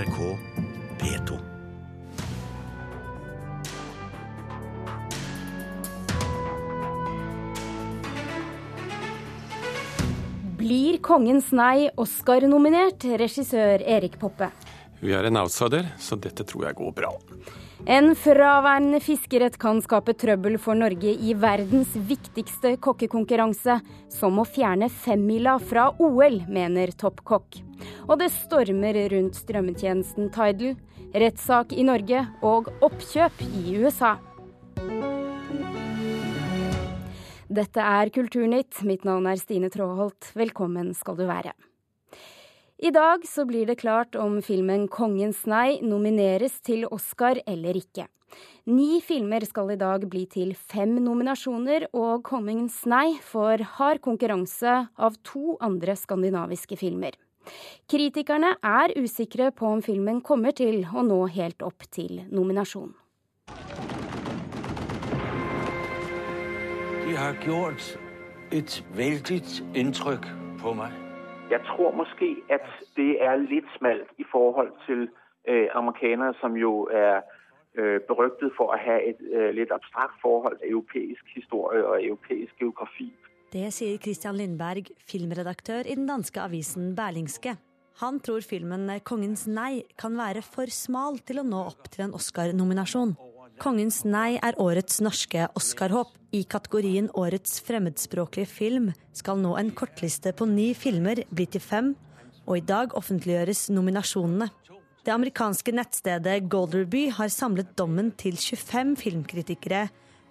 NRK 0.00 0.38
P2. 0.98 1.38
Blir 10.56 10.98
'Kongens 11.02 11.50
nei' 11.52 11.90
Oscar-nominert, 12.00 13.04
regissør 13.20 13.84
Erik 13.84 14.16
Poppe? 14.16 14.48
Vi 15.02 15.12
er 15.12 15.28
en 15.28 15.36
outsider, 15.36 15.92
så 15.98 16.16
dette 16.16 16.48
tror 16.48 16.70
jeg 16.70 16.80
går 16.80 16.96
bra. 16.96 17.12
En 17.88 18.12
fraværende 18.12 18.98
fiskerett 19.00 19.54
kan 19.60 19.78
skape 19.80 20.12
trøbbel 20.20 20.58
for 20.60 20.76
Norge 20.76 21.14
i 21.16 21.32
verdens 21.32 21.94
viktigste 22.08 22.74
kokkekonkurranse, 22.84 23.78
som 24.12 24.36
å 24.36 24.44
fjerne 24.44 24.90
femmila 24.92 25.54
fra 25.58 25.86
OL, 25.96 26.42
mener 26.44 26.92
toppkokk. 26.92 27.62
Og 28.04 28.18
det 28.20 28.28
stormer 28.34 28.98
rundt 29.14 29.40
strømmetjenesten 29.40 30.28
Tidal, 30.34 30.76
rettssak 31.16 31.72
i 31.72 31.86
Norge 31.88 32.26
og 32.44 32.68
oppkjøp 32.84 33.40
i 33.48 33.78
USA. 33.80 34.18
Dette 37.50 37.80
er 37.82 38.12
Kulturnytt. 38.14 38.84
Mitt 38.86 39.08
navn 39.08 39.26
er 39.26 39.40
Stine 39.40 39.72
Tråholt. 39.72 40.34
Velkommen 40.38 40.92
skal 40.94 41.16
du 41.18 41.24
være. 41.26 41.56
I 42.82 42.90
dag 42.90 43.26
så 43.28 43.44
blir 43.44 43.66
det 43.68 43.74
klart 43.82 44.16
om 44.16 44.38
filmen 44.40 44.86
'Kongens 44.88 45.42
nei' 45.44 45.82
nomineres 45.84 46.62
til 46.64 46.86
Oscar 46.88 47.36
eller 47.46 47.76
ikke. 47.76 48.06
Ni 48.72 49.02
filmer 49.04 49.44
skal 49.44 49.72
i 49.74 49.76
dag 49.76 50.06
bli 50.08 50.22
til 50.24 50.54
fem 50.54 50.94
nominasjoner, 50.96 51.90
og 51.92 52.22
'Kongens 52.24 52.86
nei' 52.88 53.20
får 53.20 53.64
hard 53.76 54.00
konkurranse 54.00 54.88
av 54.96 55.18
to 55.22 55.58
andre 55.60 55.92
skandinaviske 55.92 56.78
filmer. 56.80 57.12
Kritikerne 57.86 58.54
er 58.64 58.96
usikre 58.96 59.50
på 59.52 59.66
om 59.66 59.82
filmen 59.82 60.22
kommer 60.22 60.56
til 60.56 60.86
å 60.88 61.04
nå 61.04 61.20
helt 61.36 61.60
opp 61.60 61.84
til 61.90 62.24
nominasjon. 62.30 62.94
De 67.04 67.12
har 67.12 67.36
gjort 67.44 67.98
et 68.50 68.82
veldig 68.96 69.40
inntrykk 69.74 70.32
på 70.64 70.72
meg. 70.74 70.99
Jeg 71.50 71.60
tror 71.68 71.90
måske, 72.02 72.36
at 72.56 72.66
det 72.96 73.12
er 73.28 73.36
litt 73.36 73.68
smalt 73.78 74.10
i 74.18 74.26
forhold 74.32 74.72
til 74.86 75.08
øh, 75.48 75.68
amerikanere, 75.74 76.34
som 76.40 76.56
jo 76.56 76.88
er 76.92 77.20
øh, 77.74 78.00
beryktet 78.10 78.52
for 78.56 78.70
å 78.74 78.78
ha 78.78 78.96
et 79.10 79.20
øh, 79.32 79.50
litt 79.58 79.72
abstrakt 79.74 80.16
forhold 80.22 80.58
til 80.58 80.70
europeisk 80.74 81.24
historie 81.34 81.82
og 81.86 82.04
europeisk 82.04 82.54
geografi. 82.58 83.10
Det 83.52 83.72
sier 83.74 83.98
Christian 83.98 84.38
Lindberg, 84.38 84.92
filmredaktør 85.10 85.82
i 85.90 85.98
den 85.98 86.06
danske 86.06 86.38
avisen 86.40 86.94
Berlingske. 86.94 87.56
Han 88.00 88.20
tror 88.20 88.40
filmen 88.40 88.86
'Kongens 89.02 89.48
nei' 89.50 89.82
kan 89.98 90.14
være 90.16 90.42
for 90.42 90.70
smal 90.70 91.18
til 91.18 91.42
å 91.42 91.48
nå 91.48 91.66
opp 91.72 91.90
til 91.90 92.06
en 92.06 92.14
Oscar-nominasjon. 92.14 93.16
'Kongens 93.60 94.06
nei' 94.08 94.38
er 94.40 94.56
årets 94.56 95.02
norske 95.04 95.44
Oscar-håp. 95.52 96.14
I 96.32 96.46
kategorien 96.48 97.10
Årets 97.18 97.58
fremmedspråklige 97.66 98.48
film 98.48 98.86
skal 99.12 99.36
nå 99.42 99.50
en 99.58 99.72
kortliste 99.76 100.32
på 100.32 100.46
ni 100.48 100.70
filmer 100.78 101.20
bli 101.28 101.44
til 101.50 101.60
fem, 101.60 101.90
og 102.46 102.56
i 102.56 102.62
dag 102.64 102.94
offentliggjøres 102.96 103.66
nominasjonene. 103.74 104.48
Det 105.04 105.12
amerikanske 105.12 105.74
nettstedet 105.76 106.46
Golderby 106.48 107.10
har 107.12 107.28
samlet 107.28 107.74
dommen 107.76 108.12
til 108.16 108.38
25 108.40 108.94
filmkritikere, 109.02 109.90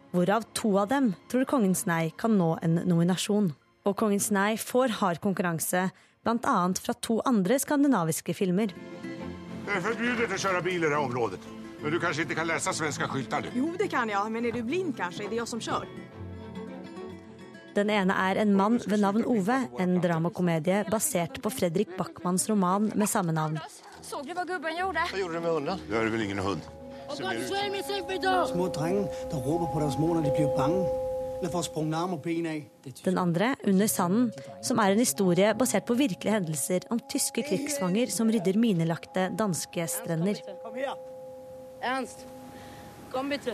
hvorav 0.10 0.50
to 0.58 0.74
av 0.82 0.90
dem 0.90 1.14
tror 1.30 1.46
'Kongens 1.46 1.86
nei' 1.86 2.16
kan 2.18 2.34
nå 2.34 2.58
en 2.64 2.82
nominasjon. 2.82 3.54
Og 3.86 3.96
'Kongens 3.96 4.32
nei' 4.32 4.58
får 4.58 4.98
hard 5.04 5.22
konkurranse, 5.22 5.92
bl.a. 6.24 6.58
fra 6.82 6.94
to 6.94 7.22
andre 7.26 7.60
skandinaviske 7.60 8.34
filmer. 8.34 8.74
Det 9.66 9.76
er 9.76 9.82
forbudt 9.86 10.34
å 10.34 10.42
kjøre 10.48 10.64
biler 10.64 10.88
i 10.88 10.90
det 10.90 10.98
området. 10.98 11.59
Men 11.82 11.94
du 11.96 12.00
kanskje 12.00 12.26
ikke 12.26 12.36
kan 12.42 12.48
lese 12.50 12.74
svenske 12.76 13.08
skyltar? 13.08 13.46
du? 13.46 13.52
Jo, 13.56 13.74
det 13.80 13.88
kan 13.92 14.10
jeg, 14.12 14.32
men 14.34 14.46
er 14.46 14.56
du 14.56 14.64
blind 14.68 14.96
kanskje? 14.98 15.26
Er 15.26 15.30
det 15.32 15.40
jeg 15.40 15.48
som 15.48 15.62
kjører? 15.64 15.88
Den 17.76 17.92
ene 17.94 18.16
er 18.18 18.40
En 18.42 18.56
mann 18.58 18.80
ved 18.86 19.00
navn 19.00 19.24
Ove, 19.30 19.60
en 19.80 20.00
dramakomedie 20.04 20.84
basert 20.92 21.40
på 21.42 21.52
Fredrik 21.54 21.96
Backmans 21.98 22.50
roman 22.50 22.92
med 22.96 23.08
samme 23.08 23.32
navn. 23.32 23.60
Såg 24.02 24.26
du 24.28 24.34
hva 24.34 24.44
gubben 24.50 24.76
gjorde? 24.76 25.06
Hva 25.12 25.22
gjorde 25.22 25.38
du 25.38 25.46
med 25.46 25.54
hunden? 25.54 25.84
Du 25.88 25.96
er 25.96 26.10
vel 26.12 26.26
ingen 26.26 26.42
hund? 26.44 26.66
Små 27.10 28.68
drenger, 28.74 29.08
der 29.32 29.38
råber 29.46 29.72
på 29.74 29.80
deres 29.80 29.98
mor 29.98 30.18
når 30.18 30.28
de 30.28 30.34
blir 30.36 30.52
bange. 30.58 30.88
Den 33.06 33.18
andre, 33.18 33.54
Under 33.64 33.88
sanden, 33.88 34.34
som 34.62 34.80
er 34.84 34.92
en 34.92 35.00
historie 35.00 35.54
basert 35.56 35.86
på 35.88 35.96
virkelige 35.96 36.34
hendelser 36.36 36.84
om 36.92 37.00
tyske 37.00 37.46
krigsfanger 37.48 38.12
som 38.12 38.28
rydder 38.28 38.60
minelagte 38.60 39.30
danske 39.40 39.88
strender. 39.88 40.44
Kom 40.66 40.76
her. 40.76 41.00
Ernst, 41.82 42.26
kom 43.12 43.30
bitte. 43.32 43.54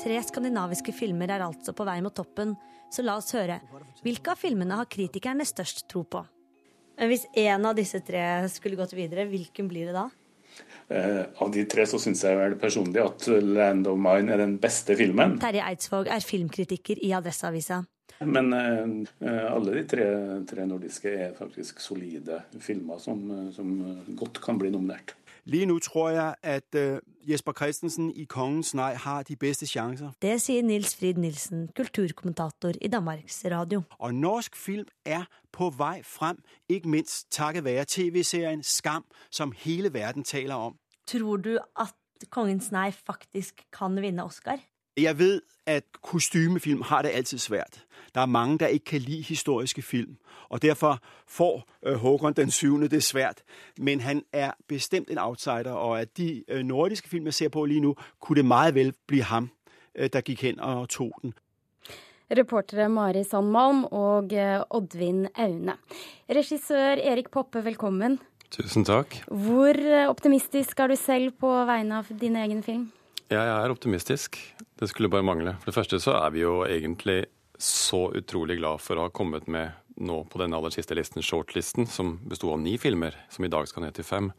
Tre 0.00 0.20
skandinaviske 0.24 0.94
filmer 0.96 1.32
er 1.34 1.44
altså 1.44 1.74
på 1.76 1.84
vei 1.84 1.98
mot 2.04 2.14
toppen, 2.14 2.54
så 2.92 3.02
la 3.04 3.18
oss 3.20 3.34
høre. 3.36 3.58
Hvilke 4.04 4.32
av 4.32 4.40
filmene 4.40 4.78
har 4.78 4.88
kritikerne 4.90 5.44
størst 5.46 5.84
tro 5.90 6.04
på? 6.08 6.22
Hvis 7.00 7.26
én 7.38 7.64
av 7.66 7.76
disse 7.76 8.00
tre 8.04 8.22
skulle 8.52 8.78
gått 8.78 8.94
videre, 8.96 9.26
hvilken 9.28 9.68
blir 9.68 9.90
det 9.90 9.96
da? 9.96 10.08
Eh, 10.90 11.22
av 11.42 11.52
de 11.54 11.64
tre 11.70 11.86
så 11.88 12.00
syns 12.02 12.22
jeg 12.26 12.36
vel 12.36 12.56
personlig 12.60 13.02
at 13.02 13.26
'Land 13.28 13.86
of 13.86 13.98
Mine' 13.98 14.32
er 14.32 14.42
den 14.42 14.58
beste 14.58 14.96
filmen. 14.96 15.38
Terje 15.40 15.62
Eidsvåg 15.64 16.08
er 16.08 16.20
filmkritiker 16.20 16.98
i 17.02 17.12
Adresseavisa. 17.12 17.84
Men 18.20 18.52
eh, 18.52 19.06
eh, 19.28 19.54
alle 19.54 19.74
de 19.74 19.86
tre, 19.88 20.04
tre 20.44 20.66
nordiske 20.66 21.08
er 21.08 21.32
faktisk 21.38 21.80
solide 21.80 22.42
filmer 22.60 22.98
som, 22.98 23.30
eh, 23.30 23.52
som 23.54 23.80
eh, 23.80 24.16
godt 24.16 24.40
kan 24.44 24.58
bli 24.58 24.70
nominert. 24.70 25.16
Lige 25.44 25.66
nå 25.66 25.78
tror 25.78 26.10
jeg, 26.10 26.34
at 26.42 26.76
Jesper 27.24 27.52
Christensen 27.52 28.10
i 28.10 28.24
Kongens 28.24 28.74
nei' 28.74 28.94
har 28.94 29.22
de 29.22 29.36
beste 29.36 29.66
sjanser. 29.66 30.12
Det 30.22 30.34
sier 30.40 30.62
Nils 30.62 30.92
Frid 30.96 31.16
Nilsen, 31.16 31.70
kulturkommentator 31.76 32.76
i 32.80 32.88
Danmarks 32.92 33.40
Radio. 33.50 33.82
Og 33.98 34.14
norsk 34.14 34.56
film 34.56 34.86
er 35.04 35.24
på 35.52 35.70
vei 35.78 36.02
frem, 36.04 36.42
ikke 36.68 36.88
minst 36.88 37.32
takket 37.32 37.64
være 37.64 37.84
tv-serien 37.88 38.62
Skam, 38.62 39.04
som 39.30 39.52
hele 39.56 39.94
verden 39.94 40.24
taler 40.24 40.54
om. 40.54 40.76
Tror 41.06 41.36
du 41.36 41.56
at 41.56 41.96
Kongens 42.30 42.68
nei 42.70 42.90
faktisk 42.92 43.64
kan 43.72 43.96
vinne 43.96 44.24
Oscar? 44.24 44.60
Jeg 44.96 45.18
vet 45.18 45.40
at 45.66 45.84
kostymefilm 46.02 46.82
har 46.82 47.02
det 47.02 47.10
altid 47.14 47.38
svært. 47.38 47.84
Der 48.14 48.20
er 48.20 48.26
mange, 48.26 48.58
der 48.58 48.66
ikke 48.66 48.84
kan 48.84 49.00
lide 49.00 49.22
historiske 49.22 49.82
film, 49.82 50.16
og 50.48 50.62
derfor 50.62 50.98
får 51.28 51.64
øh, 51.86 51.94
Håkon 51.94 52.32
den 52.32 52.50
syvende 52.50 52.88
det 52.88 53.02
svært. 53.02 53.42
Men 53.78 54.00
han 54.00 54.22
er 54.32 54.50
bestemt 54.68 55.10
en 55.10 55.18
outsider, 55.18 55.72
og 55.72 56.00
af 56.00 56.08
de 56.08 56.44
øh, 56.48 56.62
nordiske 56.62 57.08
film, 57.08 57.24
jeg 57.24 57.34
ser 57.34 57.48
på 57.48 57.64
lige 57.64 57.80
nu, 57.80 57.94
kunne 58.20 58.36
det 58.36 58.44
meget 58.44 58.74
vel 58.74 58.94
bli 59.06 59.18
ham, 59.18 59.50
øh, 59.94 60.10
der 60.12 60.20
gikk 60.20 60.42
hen 60.42 60.60
og 60.60 60.88
tog 60.88 61.12
den. 61.22 61.34
Reportere 62.30 62.88
Mari 62.88 63.24
Sandmalm 63.24 63.84
og 63.84 64.24
Oddvin 64.70 65.26
Aune. 65.34 65.72
Regissør 66.30 66.94
Erik 66.94 67.30
Poppe, 67.30 67.64
velkommen. 67.64 68.20
Tusen 68.50 68.84
takk. 68.84 69.24
Hvor 69.26 69.74
optimistisk 70.08 70.80
er 70.80 70.86
du 70.86 70.96
selv 70.96 71.30
på 71.30 71.50
vegne 71.66 71.98
av 71.98 72.04
din 72.20 72.36
egen 72.36 72.62
film? 72.62 72.92
Jeg 73.30 73.46
er 73.46 73.70
optimistisk. 73.70 74.36
Det 74.80 74.88
skulle 74.88 75.10
bare 75.10 75.22
mangle. 75.22 75.56
For 75.60 75.70
det 75.70 75.74
første 75.74 76.00
så 76.02 76.16
er 76.18 76.30
vi 76.30 76.40
jo 76.40 76.64
egentlig 76.64 77.24
så 77.62 78.12
utrolig 78.16 78.58
glad 78.58 78.80
for 78.80 78.96
å 78.96 79.06
ha 79.06 79.12
kommet 79.12 79.46
med 79.46 79.76
nå 80.00 80.22
på 80.24 80.40
den 80.40 80.54
aller 80.56 80.72
siste 80.72 80.96
listen, 80.96 81.22
shortlisten, 81.22 81.86
som 81.86 82.16
besto 82.24 82.52
av 82.52 82.60
ni 82.60 82.78
filmer, 82.80 83.16
som 83.28 83.44
i 83.44 83.50
dag 83.52 83.68
skal 83.68 83.84
ned 83.84 83.98
til 83.98 84.06
fem. 84.06 84.30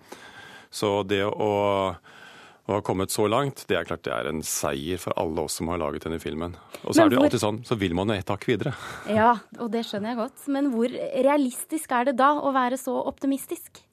Så 0.74 1.04
det 1.06 1.22
å, 1.28 1.52
å 1.92 2.72
ha 2.72 2.80
kommet 2.86 3.14
så 3.14 3.28
langt, 3.30 3.66
det 3.70 3.78
er 3.78 3.86
klart 3.86 4.06
det 4.08 4.16
er 4.16 4.32
en 4.32 4.42
seier 4.48 5.02
for 5.02 5.14
alle 5.22 5.46
oss 5.46 5.59
som 5.59 5.70
har 5.70 5.82
laget 5.82 6.08
denne 6.08 6.22
filmen. 6.24 6.56
Og 6.82 6.96
så 6.96 7.02
Men 7.02 7.06
er 7.06 7.14
det 7.14 7.20
jo 7.20 7.24
alltid 7.28 7.44
sånn, 7.46 7.62
så 7.68 7.78
vil 7.78 7.96
man 7.98 8.09
jo 8.09 8.18
ett 8.18 8.34
hakk 8.34 8.48
videre. 8.50 8.74
Ja, 9.12 9.36
og 9.59 9.70
det 9.76 9.86
skjønner 9.90 10.16
jeg 10.16 10.22
godt. 10.24 10.50
Men 10.56 10.74
hvor 10.74 10.98
realistisk 11.30 11.94
er 11.98 12.09
det 12.09 12.18
da 12.24 12.34
å 12.40 12.56
være 12.56 12.80
så 12.82 12.96
optimistisk? 13.06 13.84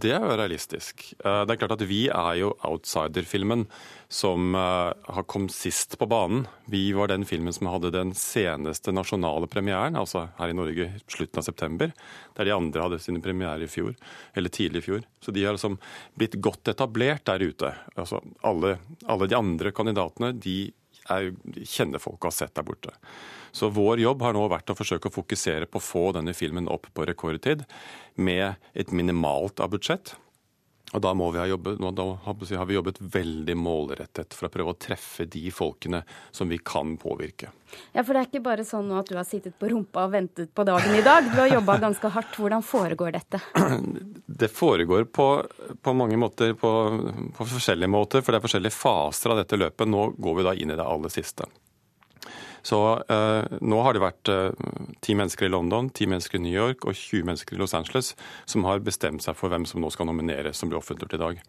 Det 0.00 0.12
er 0.14 0.22
jo 0.22 0.36
realistisk. 0.38 1.02
Eh, 1.24 1.44
Det 1.46 1.54
er 1.54 1.60
klart 1.60 1.74
at 1.76 1.86
Vi 1.88 2.08
er 2.08 2.34
jo 2.40 2.52
outsider-filmen 2.64 3.66
som 4.08 4.54
eh, 4.54 4.92
har 5.14 5.26
kommet 5.26 5.50
sist 5.54 5.98
på 5.98 6.06
banen. 6.08 6.46
Vi 6.70 6.92
var 6.92 7.08
den 7.08 7.24
filmen 7.24 7.52
som 7.52 7.66
hadde 7.66 7.90
den 7.94 8.12
seneste 8.14 8.92
nasjonale 8.94 9.48
premieren, 9.50 9.96
altså 9.96 10.28
her 10.38 10.52
i 10.52 10.56
Norge 10.56 10.88
slutten 11.08 11.38
av 11.42 11.46
september. 11.46 11.92
Der 12.36 12.44
de 12.44 12.54
andre 12.54 12.82
hadde 12.82 13.00
sine 13.02 13.22
premierer 13.22 13.62
i 13.66 13.70
fjor, 13.70 13.94
eller 14.34 14.48
tidlig 14.50 14.84
i 14.84 14.86
fjor. 14.88 15.06
Så 15.20 15.32
de 15.34 15.44
har 15.44 15.56
liksom 15.56 15.78
blitt 16.16 16.38
godt 16.40 16.68
etablert 16.68 17.24
der 17.26 17.42
ute. 17.42 17.74
Altså 17.96 18.20
alle, 18.42 18.78
alle 19.06 19.26
de 19.26 19.36
andre 19.38 19.72
kandidatene 19.72 20.32
de 20.38 20.72
er, 21.10 21.32
kjenner 21.62 22.02
folk 22.02 22.20
og 22.20 22.30
har 22.32 22.38
sett 22.42 22.54
der 22.54 22.66
borte. 22.66 22.94
Så 23.56 23.70
vår 23.72 24.02
jobb 24.04 24.20
har 24.26 24.36
nå 24.36 24.44
vært 24.52 24.68
å 24.68 24.76
forsøke 24.76 25.08
å 25.08 25.14
fokusere 25.14 25.68
på 25.70 25.80
å 25.80 25.86
få 25.86 26.04
denne 26.12 26.36
filmen 26.36 26.68
opp 26.68 26.90
på 26.92 27.08
rekordtid 27.08 27.64
med 28.20 28.60
et 28.76 28.92
minimalt 28.92 29.62
av 29.64 29.72
budsjett. 29.72 30.12
Og 30.94 31.02
da, 31.02 31.10
må 31.18 31.32
vi 31.34 31.40
ha 31.40 31.46
jobbet, 31.48 31.80
da 31.96 32.04
har 32.22 32.66
vi 32.68 32.76
jobbet 32.76 33.00
veldig 33.00 33.56
målrettet 33.58 34.36
for 34.36 34.46
å 34.46 34.50
prøve 34.52 34.74
å 34.74 34.78
treffe 34.78 35.26
de 35.26 35.48
folkene 35.50 36.04
som 36.30 36.52
vi 36.52 36.60
kan 36.62 36.94
påvirke. 37.00 37.50
Ja, 37.90 38.04
For 38.04 38.12
det 38.12 38.20
er 38.20 38.28
ikke 38.28 38.44
bare 38.44 38.64
sånn 38.68 38.92
at 38.94 39.10
du 39.10 39.16
har 39.18 39.26
sittet 39.26 39.56
på 39.58 39.72
rumpa 39.72 40.04
og 40.06 40.14
ventet 40.14 40.52
på 40.54 40.68
dagen 40.68 40.94
i 40.94 41.02
dag. 41.02 41.26
Du 41.32 41.40
har 41.40 41.50
jobba 41.56 41.80
ganske 41.88 42.12
hardt. 42.14 42.38
Hvordan 42.38 42.62
foregår 42.62 43.16
dette? 43.18 43.42
Det 44.36 44.52
foregår 44.52 45.08
på, 45.08 45.26
på 45.82 45.92
mange 45.96 46.18
måter, 46.20 46.52
på, 46.60 46.70
på 47.34 47.46
forskjellige 47.56 47.88
måter, 47.88 48.20
for 48.20 48.34
det 48.34 48.42
er 48.42 48.44
forskjellige 48.44 48.76
faser 48.76 49.32
av 49.32 49.40
dette 49.40 49.56
løpet. 49.56 49.88
Nå 49.88 50.10
går 50.20 50.36
vi 50.36 50.44
da 50.44 50.52
inn 50.52 50.74
i 50.74 50.76
det 50.76 50.84
aller 50.84 51.14
siste. 51.14 51.48
Så 52.66 52.78
eh, 53.12 53.56
nå 53.62 53.80
har 53.84 53.94
det 53.94 54.02
vært 54.02 54.30
eh, 54.32 54.70
ti 55.04 55.14
mennesker 55.18 55.46
i 55.46 55.52
London, 55.52 55.90
ti 55.94 56.08
mennesker 56.10 56.40
i 56.40 56.42
New 56.42 56.54
York 56.54 56.86
og 56.86 56.96
20 56.98 57.28
mennesker 57.28 57.54
i 57.54 57.60
Los 57.60 57.76
Angeles 57.78 58.14
som 58.48 58.66
har 58.66 58.82
bestemt 58.82 59.22
seg 59.22 59.36
for 59.38 59.52
hvem 59.52 59.66
som 59.68 59.82
nå 59.82 59.90
skal 59.94 60.08
nomineres, 60.10 60.58
som 60.58 60.72
blir 60.72 60.80
offentliggjort 60.80 61.14
i 61.14 61.22
dag. 61.22 61.44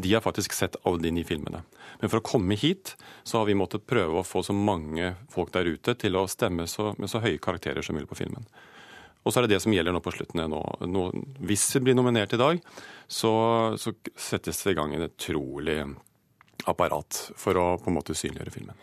De 0.00 0.12
har 0.12 0.24
faktisk 0.24 0.52
sett 0.56 0.76
alle 0.84 1.00
de 1.02 1.14
ni 1.16 1.24
filmene. 1.24 1.62
Men 2.00 2.12
for 2.12 2.20
å 2.20 2.26
komme 2.26 2.58
hit, 2.60 2.94
så 3.24 3.40
har 3.40 3.48
vi 3.48 3.56
måttet 3.56 3.88
prøve 3.88 4.20
å 4.20 4.26
få 4.26 4.44
så 4.44 4.56
mange 4.56 5.14
folk 5.32 5.52
der 5.56 5.68
ute 5.70 5.96
til 6.00 6.20
å 6.20 6.26
stemme 6.30 6.68
så, 6.70 6.92
med 7.00 7.10
så 7.12 7.22
høye 7.24 7.40
karakterer 7.40 7.84
som 7.84 7.96
mulig 7.96 8.10
på 8.10 8.20
filmen. 8.20 8.44
Og 9.24 9.32
så 9.32 9.40
er 9.40 9.46
det 9.46 9.56
det 9.56 9.62
som 9.64 9.72
gjelder 9.72 9.92
nå 9.92 10.00
på 10.04 10.12
slutten. 10.14 10.44
Nå, 10.48 10.60
nå, 10.88 11.08
hvis 11.44 11.66
vi 11.76 11.84
blir 11.88 11.96
nominert 11.96 12.32
i 12.36 12.40
dag, 12.40 12.60
så, 13.08 13.32
så 13.80 13.92
settes 14.16 14.62
det 14.64 14.72
i 14.72 14.78
gang 14.78 14.94
en 14.96 15.08
utrolig 15.08 15.82
apparat 16.68 17.30
for 17.40 17.56
å 17.56 17.66
på 17.80 17.90
en 17.90 17.96
måte 17.96 18.16
synliggjøre 18.16 18.54
filmen. 18.54 18.80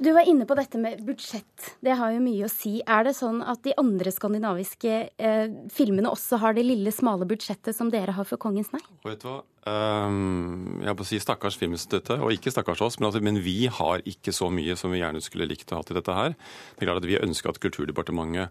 Du 0.00 0.12
var 0.16 0.24
inne 0.24 0.46
på 0.48 0.56
dette 0.56 0.78
med 0.80 1.02
budsjett. 1.04 1.74
Det 1.84 1.92
har 1.92 2.14
jo 2.14 2.22
mye 2.24 2.46
å 2.46 2.48
si. 2.48 2.78
Er 2.88 3.04
det 3.04 3.12
sånn 3.18 3.42
at 3.44 3.60
de 3.66 3.74
andre 3.76 4.08
skandinaviske 4.08 4.94
eh, 5.20 5.52
filmene 5.68 6.08
også 6.08 6.38
har 6.40 6.56
det 6.56 6.64
lille, 6.64 6.88
smale 6.94 7.28
budsjettet 7.28 7.76
som 7.76 7.90
dere 7.92 8.14
har 8.16 8.24
for 8.24 8.40
'Kongens 8.40 8.72
nei'? 8.72 8.80
Vet 9.04 9.20
du 9.20 9.28
hva? 9.28 9.42
Um, 9.68 10.80
jeg 10.80 10.96
må 10.96 11.04
si 11.04 11.18
stakkars 11.20 11.58
Filminstituttet, 11.60 12.16
og 12.16 12.32
ikke 12.32 12.48
stakkars 12.48 12.80
oss, 12.80 12.96
men, 12.96 13.10
altså, 13.10 13.20
men, 13.20 13.42
vi 13.44 13.68
har 13.68 14.00
ikke 14.08 14.32
så 14.32 14.48
mye 14.48 14.72
som 14.72 14.88
vi 14.88 15.02
gjerne 15.02 15.20
skulle 15.20 15.50
likt 15.50 15.68
å 15.68 15.82
ha 15.82 15.84
til 15.84 16.00
dette 16.00 16.16
her. 16.16 16.32
Det 16.32 16.80
er 16.80 16.88
klart 16.88 17.04
at 17.04 17.10
Vi 17.10 17.20
ønsker 17.20 17.52
at 17.52 17.60
Kulturdepartementet 17.60 18.48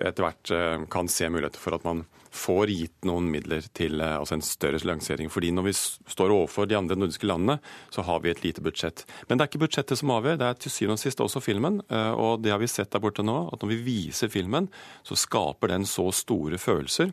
etter 0.00 0.24
hvert 0.24 0.50
eh, 0.50 0.84
kan 0.90 1.08
se 1.10 1.28
muligheter 1.30 1.60
for 1.60 1.76
at 1.76 1.84
man 1.86 2.04
får 2.32 2.70
gitt 2.72 3.06
noen 3.08 3.28
midler 3.32 3.64
til 3.76 4.00
eh, 4.00 4.14
altså 4.16 4.38
en 4.38 4.44
større 4.44 4.80
lansering. 4.88 5.30
Fordi 5.32 5.52
når 5.54 5.66
vi 5.68 5.74
står 5.76 6.32
overfor 6.32 6.68
de 6.68 6.78
andre 6.78 6.96
nordiske 6.98 7.28
landene, 7.28 7.58
så 7.92 8.04
har 8.06 8.22
vi 8.24 8.32
et 8.32 8.42
lite 8.44 8.64
budsjett. 8.64 9.04
Men 9.28 9.36
det 9.36 9.44
er 9.44 9.52
ikke 9.52 9.64
budsjettet 9.66 10.00
som 10.00 10.14
avgjør, 10.14 10.40
det 10.40 10.48
er 10.48 10.62
til 10.62 10.74
syvende 10.74 10.98
og 10.98 11.04
sist 11.04 11.24
også 11.24 11.44
filmen. 11.44 11.82
Eh, 11.92 12.12
og 12.12 12.42
det 12.44 12.54
har 12.54 12.62
vi 12.62 12.70
sett 12.70 12.92
der 12.94 13.04
borte 13.04 13.26
nå, 13.26 13.38
at 13.52 13.62
når 13.62 13.74
vi 13.74 13.82
viser 13.90 14.32
filmen, 14.32 14.70
så 15.06 15.18
skaper 15.18 15.74
den 15.74 15.86
så 15.88 16.08
store 16.16 16.60
følelser 16.62 17.12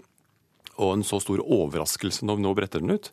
og 0.79 0.93
en 0.95 1.03
så 1.03 1.17
stor 1.19 1.41
overraskelse 1.43 2.23
når 2.23 2.37
vi 2.37 2.43
nå 2.45 2.51
bretter 2.55 2.83
den 2.83 2.95
ut, 2.95 3.09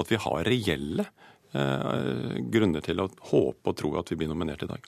at 0.00 0.08
vi 0.08 0.16
har 0.24 0.46
reelle 0.48 1.04
grunner 1.50 2.80
til 2.86 3.02
å 3.02 3.08
håpe 3.32 3.72
og 3.72 3.74
tro 3.76 3.90
at 3.98 4.12
vi 4.12 4.16
blir 4.20 4.28
nominert 4.30 4.62
i 4.62 4.68
dag. 4.70 4.84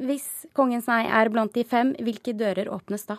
Hvis 0.00 0.46
Kongens 0.56 0.88
nei 0.88 1.04
er 1.04 1.28
blant 1.32 1.52
de 1.52 1.66
fem, 1.68 1.92
hvilke 2.00 2.32
dører 2.36 2.70
åpnes 2.72 3.04
da? 3.08 3.18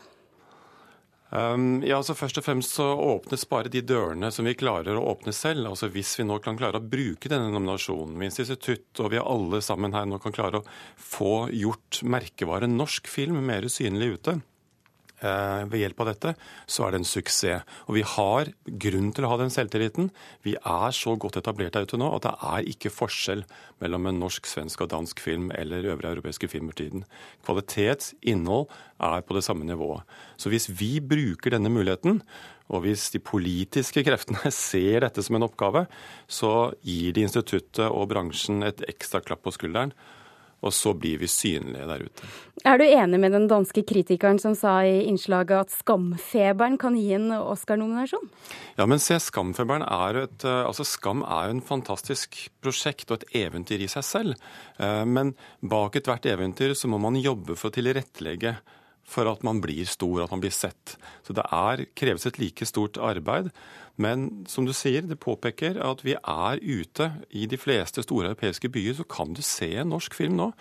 Um, 1.32 1.80
ja, 1.86 1.96
altså 1.96 2.12
Først 2.18 2.42
og 2.42 2.44
fremst 2.44 2.74
så 2.76 2.90
åpnes 2.92 3.46
bare 3.48 3.72
de 3.72 3.80
dørene 3.88 4.28
som 4.36 4.44
vi 4.44 4.56
klarer 4.60 4.98
å 5.00 5.06
åpne 5.14 5.32
selv. 5.36 5.70
Altså 5.70 5.88
Hvis 5.94 6.18
vi 6.20 6.26
nå 6.28 6.42
kan 6.44 6.58
klare 6.60 6.82
å 6.82 6.84
bruke 6.84 7.32
denne 7.32 7.54
nominasjonen 7.54 8.18
med 8.20 8.34
institutt, 8.34 8.90
og 9.00 9.14
vi 9.14 9.22
alle 9.22 9.62
sammen 9.64 9.96
her 9.96 10.10
nå 10.10 10.20
kan 10.24 10.36
klare 10.36 10.60
å 10.60 10.66
få 10.98 11.48
gjort 11.56 12.02
merkevaren 12.04 12.76
norsk 12.76 13.08
film 13.08 13.40
mer 13.48 13.70
synlig 13.72 14.18
ute, 14.18 14.42
ved 15.22 15.78
hjelp 15.82 16.02
av 16.02 16.10
dette, 16.12 16.34
så 16.66 16.86
er 16.86 16.94
det 16.94 17.02
en 17.02 17.08
suksess. 17.08 17.66
Og 17.88 17.98
vi 18.00 18.04
har 18.06 18.52
grunn 18.66 19.12
til 19.16 19.26
å 19.26 19.32
ha 19.34 19.40
den 19.42 19.54
selvtilliten. 19.54 20.10
Vi 20.46 20.56
er 20.58 20.96
så 20.96 21.16
godt 21.20 21.40
etablert 21.40 21.76
der 21.78 21.88
ute 21.88 22.00
nå 22.00 22.10
at 22.16 22.26
det 22.26 22.34
er 22.52 22.70
ikke 22.74 22.94
forskjell 22.94 23.44
mellom 23.84 24.10
en 24.10 24.22
norsk, 24.22 24.50
svensk 24.50 24.84
og 24.86 24.92
dansk 24.94 25.22
film 25.24 25.50
eller 25.58 25.90
øvrige 25.94 26.16
europeiske 26.18 26.50
filmer 26.52 26.78
tiden. 26.78 27.06
Kvalitet, 27.46 28.12
innhold, 28.22 28.70
er 29.02 29.22
på 29.26 29.38
det 29.38 29.46
samme 29.46 29.66
nivået. 29.66 30.06
Så 30.38 30.52
hvis 30.54 30.70
vi 30.70 31.00
bruker 31.02 31.56
denne 31.56 31.72
muligheten, 31.74 32.22
og 32.72 32.86
hvis 32.86 33.10
de 33.12 33.20
politiske 33.20 34.04
kreftene 34.08 34.52
ser 34.56 35.04
dette 35.04 35.24
som 35.26 35.38
en 35.38 35.48
oppgave, 35.48 35.86
så 36.32 36.72
gir 36.86 37.14
de 37.16 37.28
instituttet 37.28 37.88
og 37.90 38.10
bransjen 38.14 38.64
et 38.68 38.84
ekstra 38.90 39.24
klapp 39.26 39.44
på 39.46 39.54
skulderen 39.58 39.94
og 40.62 40.74
så 40.76 40.94
blir 40.98 41.22
vi 41.22 41.30
synlige 41.30 41.88
der 41.90 42.06
ute. 42.06 42.30
Er 42.68 42.78
du 42.78 42.84
enig 42.86 43.18
med 43.20 43.34
den 43.34 43.48
danske 43.50 43.82
kritikeren 43.88 44.38
som 44.42 44.54
sa 44.58 44.76
i 44.86 45.08
innslaget 45.10 45.66
at 45.66 45.74
Skamfeberen 45.74 46.78
kan 46.82 46.98
gi 47.00 47.16
en 47.18 47.32
Oscar-nominasjon? 47.34 48.28
Ja, 48.78 48.86
men 48.86 49.02
se, 49.02 49.18
Skamfeberen 49.18 49.86
er 49.88 50.24
et, 50.28 50.46
eh, 50.46 50.62
altså 50.68 50.86
Skam 50.86 51.24
er 51.26 51.50
jo 51.50 51.58
en 51.58 51.66
fantastisk 51.66 52.38
prosjekt 52.62 53.10
og 53.10 53.22
et 53.22 53.48
eventyr 53.48 53.82
i 53.82 53.90
seg 53.90 54.06
selv. 54.06 54.52
Eh, 54.78 55.02
men 55.06 55.34
bak 55.62 55.98
ethvert 55.98 56.30
eventyr 56.30 56.76
så 56.78 56.92
må 56.92 57.02
man 57.02 57.18
jobbe 57.18 57.58
for 57.58 57.72
å 57.72 57.76
tilrettelegge 57.80 58.60
for 59.12 59.28
at 59.28 59.44
man 59.44 59.60
blir 59.64 59.88
stor, 59.90 60.24
at 60.24 60.32
man 60.32 60.42
blir 60.44 60.54
sett. 60.56 60.96
Så 61.28 61.36
det 61.36 61.44
er, 61.52 61.86
kreves 61.98 62.28
et 62.30 62.40
like 62.40 62.66
stort 62.68 63.00
arbeid. 63.02 63.52
Men 64.02 64.46
som 64.50 64.66
du 64.66 64.74
sier, 64.76 65.04
det 65.06 65.20
påpeker 65.22 65.80
at 65.84 66.04
vi 66.06 66.16
er 66.16 66.62
ute. 66.62 67.12
I 67.30 67.48
de 67.50 67.60
fleste 67.60 68.06
store 68.06 68.32
europeiske 68.32 68.72
byer 68.72 69.02
så 69.02 69.08
kan 69.08 69.36
du 69.36 69.44
se 69.46 69.74
en 69.76 69.92
norsk 69.92 70.16
film 70.18 70.40
nå. 70.40 70.52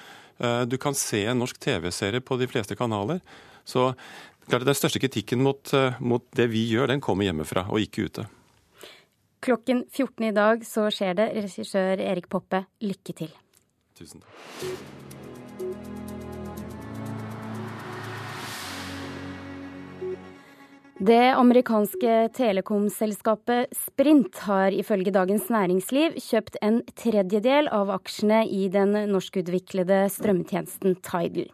Eh, 0.40 0.64
du 0.66 0.76
kan 0.82 0.96
se 0.98 1.22
en 1.30 1.40
norsk 1.40 1.60
TV-serie 1.62 2.20
på 2.24 2.38
de 2.40 2.50
fleste 2.50 2.76
kanaler. 2.76 3.22
Så 3.64 3.92
klart 4.48 4.66
den 4.66 4.74
største 4.78 5.02
kritikken 5.02 5.44
mot, 5.46 5.72
eh, 5.74 6.00
mot 6.00 6.26
det 6.36 6.50
vi 6.50 6.66
gjør, 6.72 6.88
den 6.88 7.00
kommer 7.00 7.28
hjemmefra 7.28 7.68
og 7.70 7.80
ikke 7.80 8.08
ute. 8.10 8.26
Klokken 9.40 9.86
14 9.88 10.26
i 10.28 10.34
dag 10.36 10.66
så 10.68 10.90
skjer 10.92 11.14
det. 11.16 11.30
Regissør 11.38 12.02
Erik 12.04 12.28
Poppe, 12.28 12.66
lykke 12.84 13.16
til. 13.16 13.32
Tusen 13.96 14.20
takk. 14.20 15.09
Det 21.00 21.30
amerikanske 21.32 22.28
telekomselskapet 22.36 23.70
Sprint 23.72 24.36
har 24.44 24.74
ifølge 24.76 25.14
Dagens 25.14 25.46
Næringsliv 25.48 26.18
kjøpt 26.20 26.58
en 26.60 26.82
tredjedel 26.92 27.70
av 27.72 27.88
aksjene 27.94 28.42
i 28.44 28.66
den 28.68 28.92
norskutviklede 29.08 30.02
strømtjenesten 30.12 30.98
Tidal. 31.00 31.48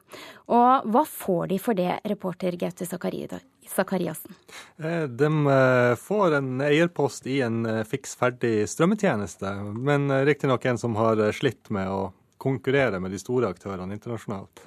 Og 0.50 0.90
hva 0.90 1.04
får 1.06 1.52
de 1.52 1.60
for 1.62 1.78
det, 1.78 1.92
reporter 2.10 2.58
Gaute 2.58 2.90
Sakariassen? 2.90 4.34
Eh, 4.82 5.06
de 5.14 5.30
eh, 5.54 5.94
får 5.94 6.40
en 6.40 6.52
eierpost 6.66 7.30
i 7.30 7.38
en 7.46 7.62
eh, 7.70 7.84
fiks 7.86 8.18
ferdig 8.18 8.64
strømmetjeneste, 8.74 9.60
men 9.78 10.10
riktignok 10.26 10.66
en 10.66 10.82
som 10.88 10.98
har 10.98 11.22
slitt 11.30 11.70
med 11.70 11.86
å 11.86 12.08
konkurrere 12.42 12.98
med 12.98 13.14
de 13.14 13.22
store 13.22 13.54
aktørene 13.54 13.94
internasjonalt. 13.94 14.66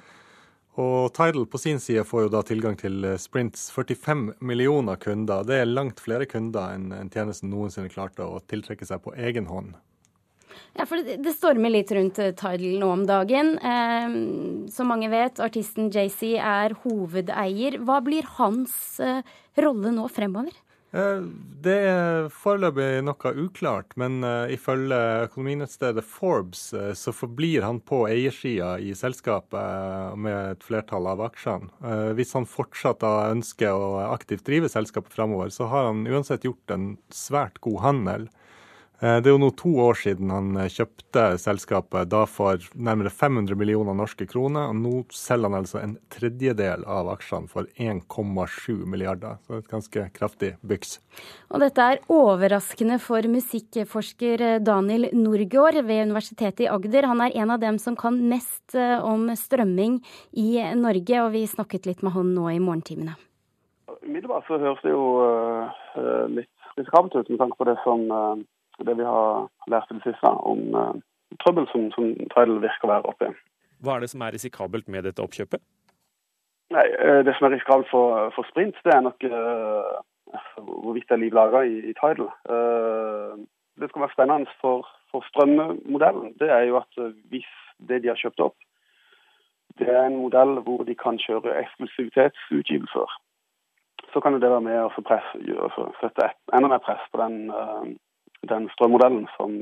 Og 0.80 1.12
Tidal 1.16 1.44
på 1.50 1.60
sin 1.60 1.80
side 1.82 2.06
får 2.08 2.26
jo 2.26 2.32
da 2.32 2.40
tilgang 2.46 2.78
til 2.80 3.04
eh, 3.04 3.18
Sprints 3.20 3.68
45 3.74 4.40
millioner 4.40 4.96
kunder. 5.00 5.44
Det 5.44 5.60
er 5.60 5.68
langt 5.68 6.00
flere 6.00 6.28
kunder 6.30 6.72
enn 6.76 7.12
tjenesten 7.12 7.52
noensinne 7.52 7.92
klarte 7.92 8.24
å 8.24 8.40
tiltrekke 8.48 8.88
seg 8.88 9.02
på 9.04 9.14
egen 9.28 9.50
hånd. 9.50 9.76
Ja, 10.78 10.86
for 10.86 11.02
det, 11.02 11.34
stormer 11.34 11.72
litt 11.72 11.90
rundt 11.94 12.20
eh, 12.22 12.32
Tidal 12.38 12.78
nå 12.80 12.90
om 12.94 13.04
dagen. 13.08 13.56
Eh, 13.58 14.16
som 14.72 14.90
mange 14.90 15.10
vet, 15.12 15.42
artisten 15.42 15.90
JC 15.92 16.36
er 16.38 16.76
hovedeier. 16.84 17.80
Hva 17.84 18.00
blir 18.06 18.28
hans 18.38 18.74
eh, 19.02 19.24
rolle 19.60 19.92
nå 19.96 20.06
fremover? 20.12 20.54
Eh, 20.90 21.22
det 21.62 21.76
er 21.86 22.28
foreløpig 22.34 23.04
noe 23.06 23.32
uklart, 23.38 23.92
men 24.00 24.24
uh, 24.26 24.50
ifølge 24.50 24.96
økonominettstedet 25.28 26.02
Forbes 26.02 26.64
uh, 26.74 26.90
så 26.98 27.14
forblir 27.14 27.62
han 27.62 27.78
på 27.86 28.00
eiersida 28.10 28.72
i 28.82 28.90
selskapet 28.98 30.18
med 30.18 30.56
et 30.56 30.66
flertall 30.66 31.06
av 31.12 31.22
aksjene. 31.28 31.70
Hvis 32.18 32.34
han 32.34 32.48
fortsatt 32.48 33.04
ønsker 33.06 33.70
å 33.70 33.90
aktivt 34.08 34.48
drive 34.48 34.70
selskapet 34.72 35.14
framover, 35.14 35.52
så 35.54 35.68
har 35.70 35.90
han 35.90 36.06
uansett 36.10 36.48
gjort 36.48 36.74
en 36.74 36.94
svært 37.14 37.60
god 37.62 37.80
handel. 37.84 38.28
Eh, 39.00 39.16
det 39.24 39.30
er 39.30 39.32
jo 39.32 39.40
nå 39.40 39.48
to 39.56 39.70
år 39.80 39.96
siden 39.96 40.28
han 40.32 40.48
eh, 40.60 40.68
kjøpte 40.68 41.22
selskapet, 41.40 42.10
da 42.12 42.26
for 42.28 42.60
nærmere 42.76 43.08
500 43.08 43.56
millioner 43.56 43.96
norske 43.96 44.26
kroner. 44.28 44.68
og 44.68 44.76
Nå 44.76 44.92
selger 45.16 45.48
han 45.48 45.56
altså 45.62 45.80
en 45.80 45.94
tredjedel 46.12 46.84
av 46.84 47.08
aksjene 47.14 47.48
for 47.48 47.70
1,7 47.80 48.84
milliarder. 48.84 49.40
Så 49.46 49.62
et 49.62 49.72
ganske 49.72 50.04
kraftig 50.16 50.52
byks. 50.60 50.98
Og 51.48 51.64
dette 51.64 51.88
er 51.94 52.04
overraskende 52.12 53.00
for 53.00 53.24
musikkforsker 53.24 54.46
eh, 54.50 54.60
Daniel 54.60 55.08
Norgård 55.16 55.80
ved 55.80 56.04
Universitetet 56.10 56.66
i 56.66 56.70
Agder. 56.70 57.08
Han 57.08 57.24
er 57.24 57.40
en 57.40 57.56
av 57.56 57.64
dem 57.64 57.80
som 57.80 57.96
kan 57.96 58.20
mest 58.28 58.76
om 58.76 59.30
strømming 59.34 59.96
i 60.38 60.60
Norge, 60.78 61.24
og 61.24 61.32
vi 61.32 61.46
snakket 61.48 61.88
litt 61.88 62.04
med 62.04 62.12
han 62.14 62.34
nå 62.36 62.50
i 62.52 62.60
morgentimene. 62.62 63.16
Umiddelbart 64.04 64.44
så 64.46 64.60
høres 64.60 64.84
det 64.84 64.92
jo 64.92 65.04
litt 66.36 66.72
risikabelt 66.76 67.16
ut 67.16 67.32
med 67.32 67.40
tanke 67.40 67.58
på 67.58 67.66
det 67.66 67.74
som 67.82 68.04
uh, 68.80 68.86
det 68.86 68.96
vi 68.98 69.06
har 69.06 69.48
lært 69.72 69.90
i 69.90 69.98
det 69.98 70.06
siste 70.08 70.32
om 70.52 70.62
uh, 70.74 70.94
trøbbel 71.44 71.68
som, 71.72 71.90
som 71.94 72.14
Tidal 72.32 72.60
virker 72.62 72.88
å 72.88 72.92
være 72.94 73.12
oppi. 73.12 73.30
Hva 73.80 73.96
er 73.96 74.04
det 74.04 74.10
som 74.12 74.24
er 74.24 74.34
risikabelt 74.36 74.88
med 74.92 75.06
dette 75.08 75.22
oppkjøpet? 75.24 75.62
Nei, 76.74 76.86
uh, 77.02 77.20
Det 77.26 77.36
som 77.36 77.48
er 77.48 77.56
risikabelt 77.56 77.90
for, 77.92 78.32
for 78.36 78.48
Sprint, 78.50 78.78
det 78.86 78.94
er 78.94 79.04
nok 79.06 79.28
uh, 79.28 80.00
hvorvidt 80.56 81.08
det 81.08 81.16
er 81.16 81.24
liv 81.24 81.36
laga 81.36 81.64
i, 81.66 81.80
i, 81.90 81.94
Tidal. 81.98 82.28
det 83.80 83.88
skal 83.88 84.02
være 84.04 84.14
spennende 84.14 84.52
for, 84.60 84.86
for 85.10 85.24
strømmemodellen, 85.26 86.36
det 86.38 86.50
er 86.54 86.68
jo 86.68 86.76
at 86.78 87.00
hvis 87.32 87.48
det 87.88 88.02
de 88.04 88.12
har 88.12 88.20
kjøpt 88.20 88.44
opp, 88.44 88.54
det 89.80 89.88
er 89.88 90.04
en 90.06 90.20
modell 90.20 90.60
hvor 90.66 90.84
de 90.86 90.94
kan 90.94 91.18
kjøre 91.18 91.56
eksklusivitetsutgivelser, 91.62 93.16
så 94.12 94.20
kan 94.20 94.36
det 94.36 94.50
være 94.50 94.64
med 94.66 94.78
å 94.84 95.04
press, 95.06 95.26
sette 96.00 96.30
enda 96.54 96.70
mer 96.72 96.82
press 96.84 97.02
på 97.12 97.20
den, 97.22 97.36
den 98.48 98.68
strømmodellen 98.74 99.26
som, 99.36 99.58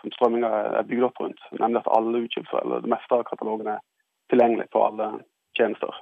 som 0.00 0.12
strømminga 0.14 0.50
er 0.78 0.86
bygd 0.88 1.08
opp 1.08 1.20
rundt. 1.20 1.42
Nemlig 1.58 1.82
at 1.82 1.90
alle 1.96 2.22
utgivelser, 2.26 2.62
eller 2.62 2.84
det 2.84 2.92
meste 2.92 3.16
av 3.16 3.26
katalogen 3.28 3.72
er 3.74 3.82
tilgjengelig 4.30 4.68
på 4.70 4.84
alle 4.86 5.10
tjenester. 5.58 5.98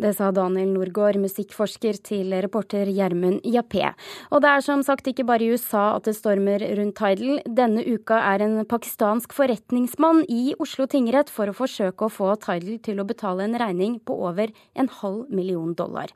Det 0.00 0.14
sa 0.16 0.30
Daniel 0.32 0.70
Norgård, 0.72 1.18
musikkforsker, 1.20 1.98
til 2.00 2.32
reporter 2.40 2.88
Gjermund 2.88 3.42
Jappé. 3.44 3.90
Og 4.32 4.40
det 4.40 4.48
er 4.48 4.62
som 4.64 4.80
sagt 4.86 5.10
ikke 5.10 5.26
bare 5.28 5.44
i 5.44 5.50
USA 5.52 5.98
at 5.98 6.06
det 6.08 6.14
stormer 6.16 6.64
rundt 6.78 6.96
Tidal. 6.96 7.42
Denne 7.44 7.84
uka 7.84 8.16
er 8.30 8.46
en 8.46 8.62
pakistansk 8.70 9.34
forretningsmann 9.36 10.22
i 10.32 10.54
Oslo 10.56 10.88
tingrett 10.88 11.28
for 11.28 11.52
å 11.52 11.56
forsøke 11.56 12.08
å 12.08 12.14
få 12.14 12.32
Tidal 12.40 12.80
til 12.86 13.02
å 13.02 13.06
betale 13.10 13.44
en 13.44 13.58
regning 13.60 13.98
på 14.00 14.16
over 14.30 14.54
en 14.72 14.88
halv 15.02 15.28
million 15.28 15.76
dollar. 15.76 16.08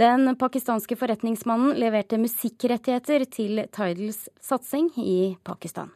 Den 0.00 0.32
pakistanske 0.40 0.96
forretningsmannen 0.96 1.76
leverte 1.76 2.16
musikkrettigheter 2.22 3.28
til 3.28 3.66
Tidals 3.68 4.30
satsing 4.40 4.94
i 4.96 5.36
Pakistan. 5.44 5.92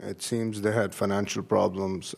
It 0.00 0.22
seems 0.22 0.62
they 0.62 0.72
had 0.72 0.94
financial 0.94 1.42
problems. 1.42 2.14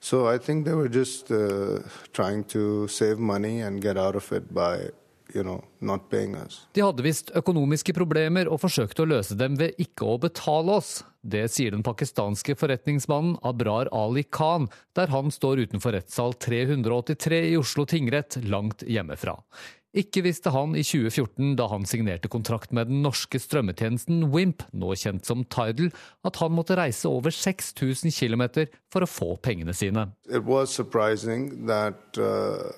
So 0.00 0.26
I 0.34 0.38
think 0.38 0.64
they 0.64 0.74
were 0.74 0.88
just 0.88 1.30
uh, 1.30 1.80
trying 2.12 2.44
to 2.44 2.86
save 2.88 3.18
money 3.18 3.60
and 3.62 3.82
get 3.82 3.96
out 3.96 4.16
of 4.16 4.32
it 4.32 4.52
by 4.54 4.90
you 5.34 5.42
know. 5.42 5.64
De 6.72 6.82
hadde 6.82 7.04
visst 7.04 7.30
økonomiske 7.36 7.92
problemer 7.94 8.48
og 8.50 8.58
forsøkte 8.62 9.04
å 9.04 9.08
løse 9.10 9.36
dem 9.38 9.54
ved 9.60 9.76
ikke 9.82 10.08
å 10.08 10.16
betale 10.18 10.78
oss. 10.80 11.04
Det 11.22 11.44
sier 11.52 11.74
den 11.74 11.84
pakistanske 11.86 12.56
forretningsmannen 12.58 13.36
Abrar 13.46 13.90
Ali 13.94 14.24
Khan, 14.24 14.68
der 14.96 15.12
han 15.12 15.30
står 15.30 15.66
utenfor 15.66 15.94
rettssal 15.94 16.34
383 16.42 17.42
i 17.52 17.56
Oslo 17.60 17.86
tingrett, 17.86 18.38
langt 18.46 18.82
hjemmefra. 18.86 19.36
Ikke 19.96 20.20
visste 20.26 20.52
han 20.52 20.74
i 20.76 20.82
2014, 20.84 21.54
da 21.56 21.66
han 21.72 21.86
signerte 21.88 22.28
kontrakt 22.28 22.72
med 22.76 22.90
den 22.90 23.00
norske 23.04 23.40
strømmetjenesten 23.40 24.26
Wimp, 24.34 24.66
nå 24.76 24.92
kjent 25.00 25.24
som 25.24 25.46
Tidal, 25.48 25.88
at 26.26 26.36
han 26.42 26.52
måtte 26.52 26.76
reise 26.76 27.08
over 27.08 27.32
6000 27.32 28.12
km 28.12 28.66
for 28.92 29.06
å 29.06 29.08
få 29.08 29.30
pengene 29.40 29.72
sine. 29.76 30.10
It 30.28 30.44
was 30.44 30.68
surprising 30.74 31.66
that 31.66 32.20
uh, 32.20 32.72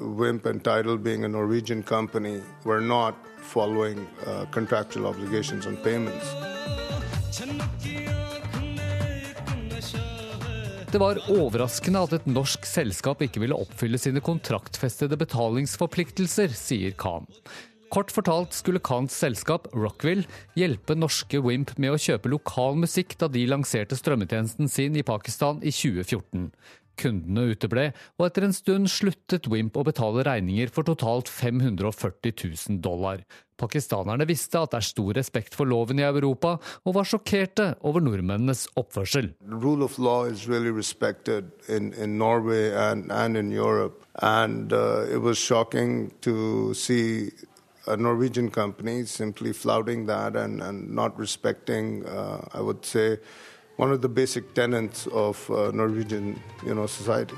Wimp 0.00 0.46
and 0.46 0.64
Tidal, 0.64 0.96
being 0.96 1.24
a 1.24 1.28
Norwegian 1.28 1.82
company, 1.82 2.40
were 2.64 2.80
not 2.80 3.14
following 3.42 4.06
uh, 4.26 4.46
contractual 4.50 5.06
obligations 5.06 5.66
on 5.66 5.76
payments. 5.76 6.24
Det 10.92 11.00
var 11.00 11.16
overraskende 11.32 12.02
at 12.04 12.12
et 12.18 12.26
norsk 12.28 12.66
selskap 12.68 13.22
ikke 13.24 13.40
ville 13.40 13.56
oppfylle 13.56 13.96
sine 13.96 14.20
kontraktfestede 14.20 15.16
betalingsforpliktelser, 15.16 16.52
sier 16.52 16.92
Khan. 17.00 17.24
Kort 17.92 18.12
fortalt 18.12 18.52
skulle 18.52 18.80
Khans 18.84 19.16
selskap, 19.16 19.70
Rockville, 19.72 20.26
hjelpe 20.56 20.92
norske 20.96 21.40
Wimp 21.40 21.72
med 21.80 21.94
å 21.94 22.00
kjøpe 22.00 22.28
lokal 22.34 22.76
musikk 22.84 23.16
da 23.20 23.30
de 23.32 23.46
lanserte 23.48 23.96
strømmetjenesten 23.96 24.68
sin 24.68 24.96
i 25.00 25.04
Pakistan 25.04 25.64
i 25.64 25.72
2014. 25.72 26.50
Kundene 27.00 27.52
uteble, 27.52 27.90
og 28.18 28.26
etter 28.26 28.46
en 28.46 28.56
stund 28.56 28.90
sluttet 28.92 29.48
Wimp 29.50 29.78
å 29.78 29.86
betale 29.86 30.24
regninger 30.28 30.72
for 30.72 30.86
totalt 30.88 31.30
540 31.32 32.34
000 32.36 32.82
dollar. 32.84 33.24
Pakistanerne 33.62 34.26
visste 34.26 34.58
at 34.58 34.72
det 34.72 34.80
er 34.80 34.88
stor 34.88 35.12
respekt 35.14 35.54
for 35.54 35.70
loven 35.70 36.00
i 36.02 36.06
Europa, 36.06 36.56
og 36.82 36.96
var 36.96 37.06
sjokkerte 37.06 37.68
over 37.86 38.02
nordmennenes 38.02 38.66
oppførsel. 38.80 39.32
Really 39.46 40.72
in, 41.68 41.92
in 41.94 42.22
and, 42.22 43.12
and 43.12 43.36
in. 43.36 43.52
And 44.14 44.72
uh, 44.72 45.06
a 47.86 47.96
Norwegian 47.96 48.50
company 48.50 49.04
simply 49.04 49.52
flouting 49.52 50.06
that 50.06 50.36
and, 50.36 50.62
and 50.62 50.90
not 50.90 51.18
respecting, 51.18 52.06
uh, 52.06 52.44
I 52.54 52.60
would 52.60 52.84
say, 52.84 53.18
one 53.76 53.92
of 53.92 54.00
the 54.02 54.08
basic 54.08 54.54
tenets 54.54 55.06
of 55.06 55.50
uh, 55.50 55.70
Norwegian 55.72 56.38
you 56.66 56.74
know, 56.74 56.86
society. 56.86 57.34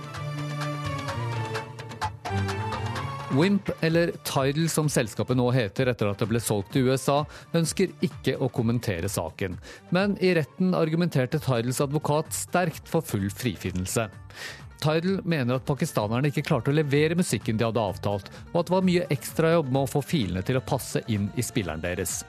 Wimp, 3.34 3.70
eller 3.80 4.12
Tidal 4.22 4.68
som 4.68 4.88
selskapet 4.88 5.34
nå 5.36 5.48
heter 5.50 5.88
etter 5.90 6.06
at 6.06 6.20
det 6.22 6.28
ble 6.30 6.38
solgt 6.38 6.70
til 6.76 6.86
USA, 6.86 7.24
ønsker 7.56 7.90
ikke 8.06 8.36
å 8.38 8.46
kommentere 8.52 9.10
saken. 9.10 9.56
Men 9.94 10.14
i 10.22 10.30
retten 10.38 10.70
argumenterte 10.78 11.40
Tidals 11.42 11.82
advokat 11.82 12.30
sterkt 12.36 12.86
for 12.90 13.02
full 13.02 13.26
frifinnelse. 13.34 14.06
Tidal 14.82 15.20
mener 15.24 15.58
at 15.58 15.66
pakistanerne 15.68 16.28
ikke 16.30 16.44
klarte 16.44 16.72
å 16.72 16.76
levere 16.76 17.16
musikken 17.18 17.58
de 17.60 17.66
hadde 17.66 17.80
avtalt, 17.80 18.28
og 18.52 18.58
at 18.60 18.68
det 18.68 18.74
var 18.74 18.86
mye 18.88 19.06
ekstrajobb 19.14 19.70
med 19.70 19.82
å 19.84 19.92
få 19.94 20.02
filene 20.04 20.42
til 20.44 20.58
å 20.58 20.64
passe 20.64 21.04
inn 21.12 21.30
i 21.36 21.44
spilleren 21.46 21.84
deres. 21.84 22.22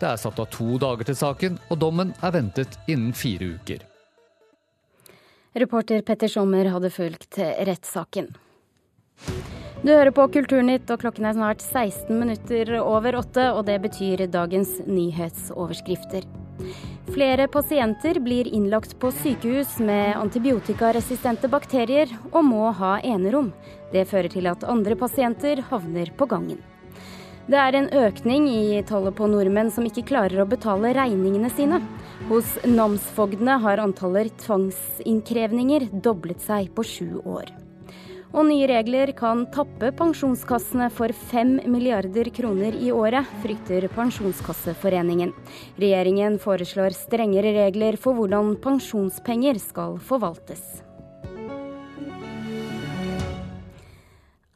Det 0.00 0.10
er 0.10 0.20
satt 0.20 0.42
av 0.42 0.50
to 0.52 0.76
dager 0.82 1.08
til 1.08 1.18
saken, 1.18 1.58
og 1.70 1.80
dommen 1.80 2.12
er 2.20 2.34
ventet 2.36 2.78
innen 2.86 3.14
fire 3.16 3.54
uker. 3.56 3.86
Reporter 5.52 6.00
Petter 6.00 6.32
Sommer 6.32 6.70
hadde 6.72 6.90
fulgt 6.92 7.36
rettssaken. 7.38 8.30
Du 9.82 9.90
hører 9.90 10.12
på 10.14 10.28
Kulturnytt, 10.30 10.86
og 10.94 11.02
klokken 11.02 11.26
er 11.26 11.34
snart 11.36 11.64
16 11.64 12.14
minutter 12.14 12.76
over 12.78 13.18
åtte, 13.18 13.48
og 13.50 13.66
det 13.66 13.80
betyr 13.82 14.28
dagens 14.30 14.78
nyhetsoverskrifter. 14.86 16.28
Flere 17.12 17.48
pasienter 17.50 18.20
blir 18.22 18.48
innlagt 18.48 18.94
på 19.02 19.10
sykehus 19.12 19.78
med 19.82 20.16
antibiotikaresistente 20.16 21.50
bakterier 21.50 22.12
og 22.32 22.44
må 22.46 22.70
ha 22.78 22.98
enerom. 23.04 23.52
Det 23.92 24.06
fører 24.10 24.32
til 24.32 24.48
at 24.50 24.64
andre 24.64 24.96
pasienter 24.96 25.64
havner 25.70 26.12
på 26.16 26.28
gangen. 26.30 26.62
Det 27.50 27.58
er 27.58 27.74
en 27.74 27.88
økning 27.90 28.46
i 28.48 28.82
tallet 28.86 29.16
på 29.18 29.26
nordmenn 29.26 29.72
som 29.74 29.86
ikke 29.88 30.06
klarer 30.12 30.44
å 30.44 30.48
betale 30.48 30.94
regningene 30.94 31.50
sine. 31.50 31.80
Hos 32.28 32.54
namsfogdene 32.62 33.58
har 33.64 33.82
antallet 33.82 34.30
tvangsinnkrevninger 34.44 35.90
doblet 36.04 36.40
seg 36.44 36.70
på 36.76 36.86
sju 36.86 37.18
år. 37.26 37.50
Og 38.32 38.46
nye 38.48 38.64
regler 38.64 39.10
kan 39.12 39.42
tappe 39.52 39.90
pensjonskassene 39.92 40.86
for 40.96 41.12
5 41.12 41.66
milliarder 41.68 42.30
kroner 42.32 42.72
i 42.80 42.88
året, 42.88 43.28
frykter 43.42 43.84
Pensjonskasseforeningen. 43.92 45.34
Regjeringen 45.76 46.38
foreslår 46.40 46.96
strengere 46.96 47.52
regler 47.58 47.98
for 48.00 48.16
hvordan 48.16 48.54
pensjonspenger 48.64 49.60
skal 49.60 49.98
forvaltes. 50.00 50.62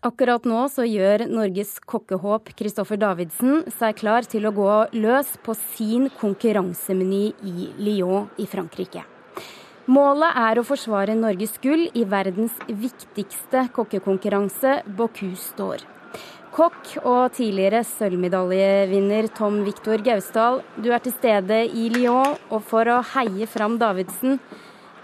Akkurat 0.06 0.44
nå 0.46 0.62
så 0.70 0.84
gjør 0.86 1.26
Norges 1.28 1.74
kokkehåp 1.82 2.52
Kristoffer 2.56 3.00
Davidsen 3.00 3.64
seg 3.74 3.98
klar 3.98 4.24
til 4.24 4.46
å 4.46 4.54
gå 4.54 4.70
løs 4.94 5.34
på 5.44 5.56
sin 5.74 6.08
konkurransemeny 6.20 7.26
i 7.42 7.68
Lyon 7.82 8.30
i 8.40 8.48
Frankrike. 8.48 9.04
Målet 9.86 10.34
er 10.34 10.58
å 10.58 10.64
forsvare 10.66 11.14
Norges 11.14 11.60
gull 11.62 11.84
i 11.94 12.02
verdens 12.10 12.56
viktigste 12.66 13.68
kokkekonkurranse, 13.74 14.80
Bocuse 14.98 15.54
d'Or. 15.54 15.84
Kokk 16.56 16.96
og 17.04 17.36
tidligere 17.36 17.84
sølvmedaljevinner 17.86 19.28
Tom 19.36 19.60
Viktor 19.62 20.02
Gausdal, 20.02 20.64
du 20.82 20.88
er 20.90 21.04
til 21.04 21.14
stede 21.14 21.60
i 21.70 21.84
Lyon 21.94 22.34
og 22.48 22.64
for 22.66 22.90
å 22.90 22.96
heie 23.12 23.46
fram 23.46 23.76
Davidsen. 23.78 24.40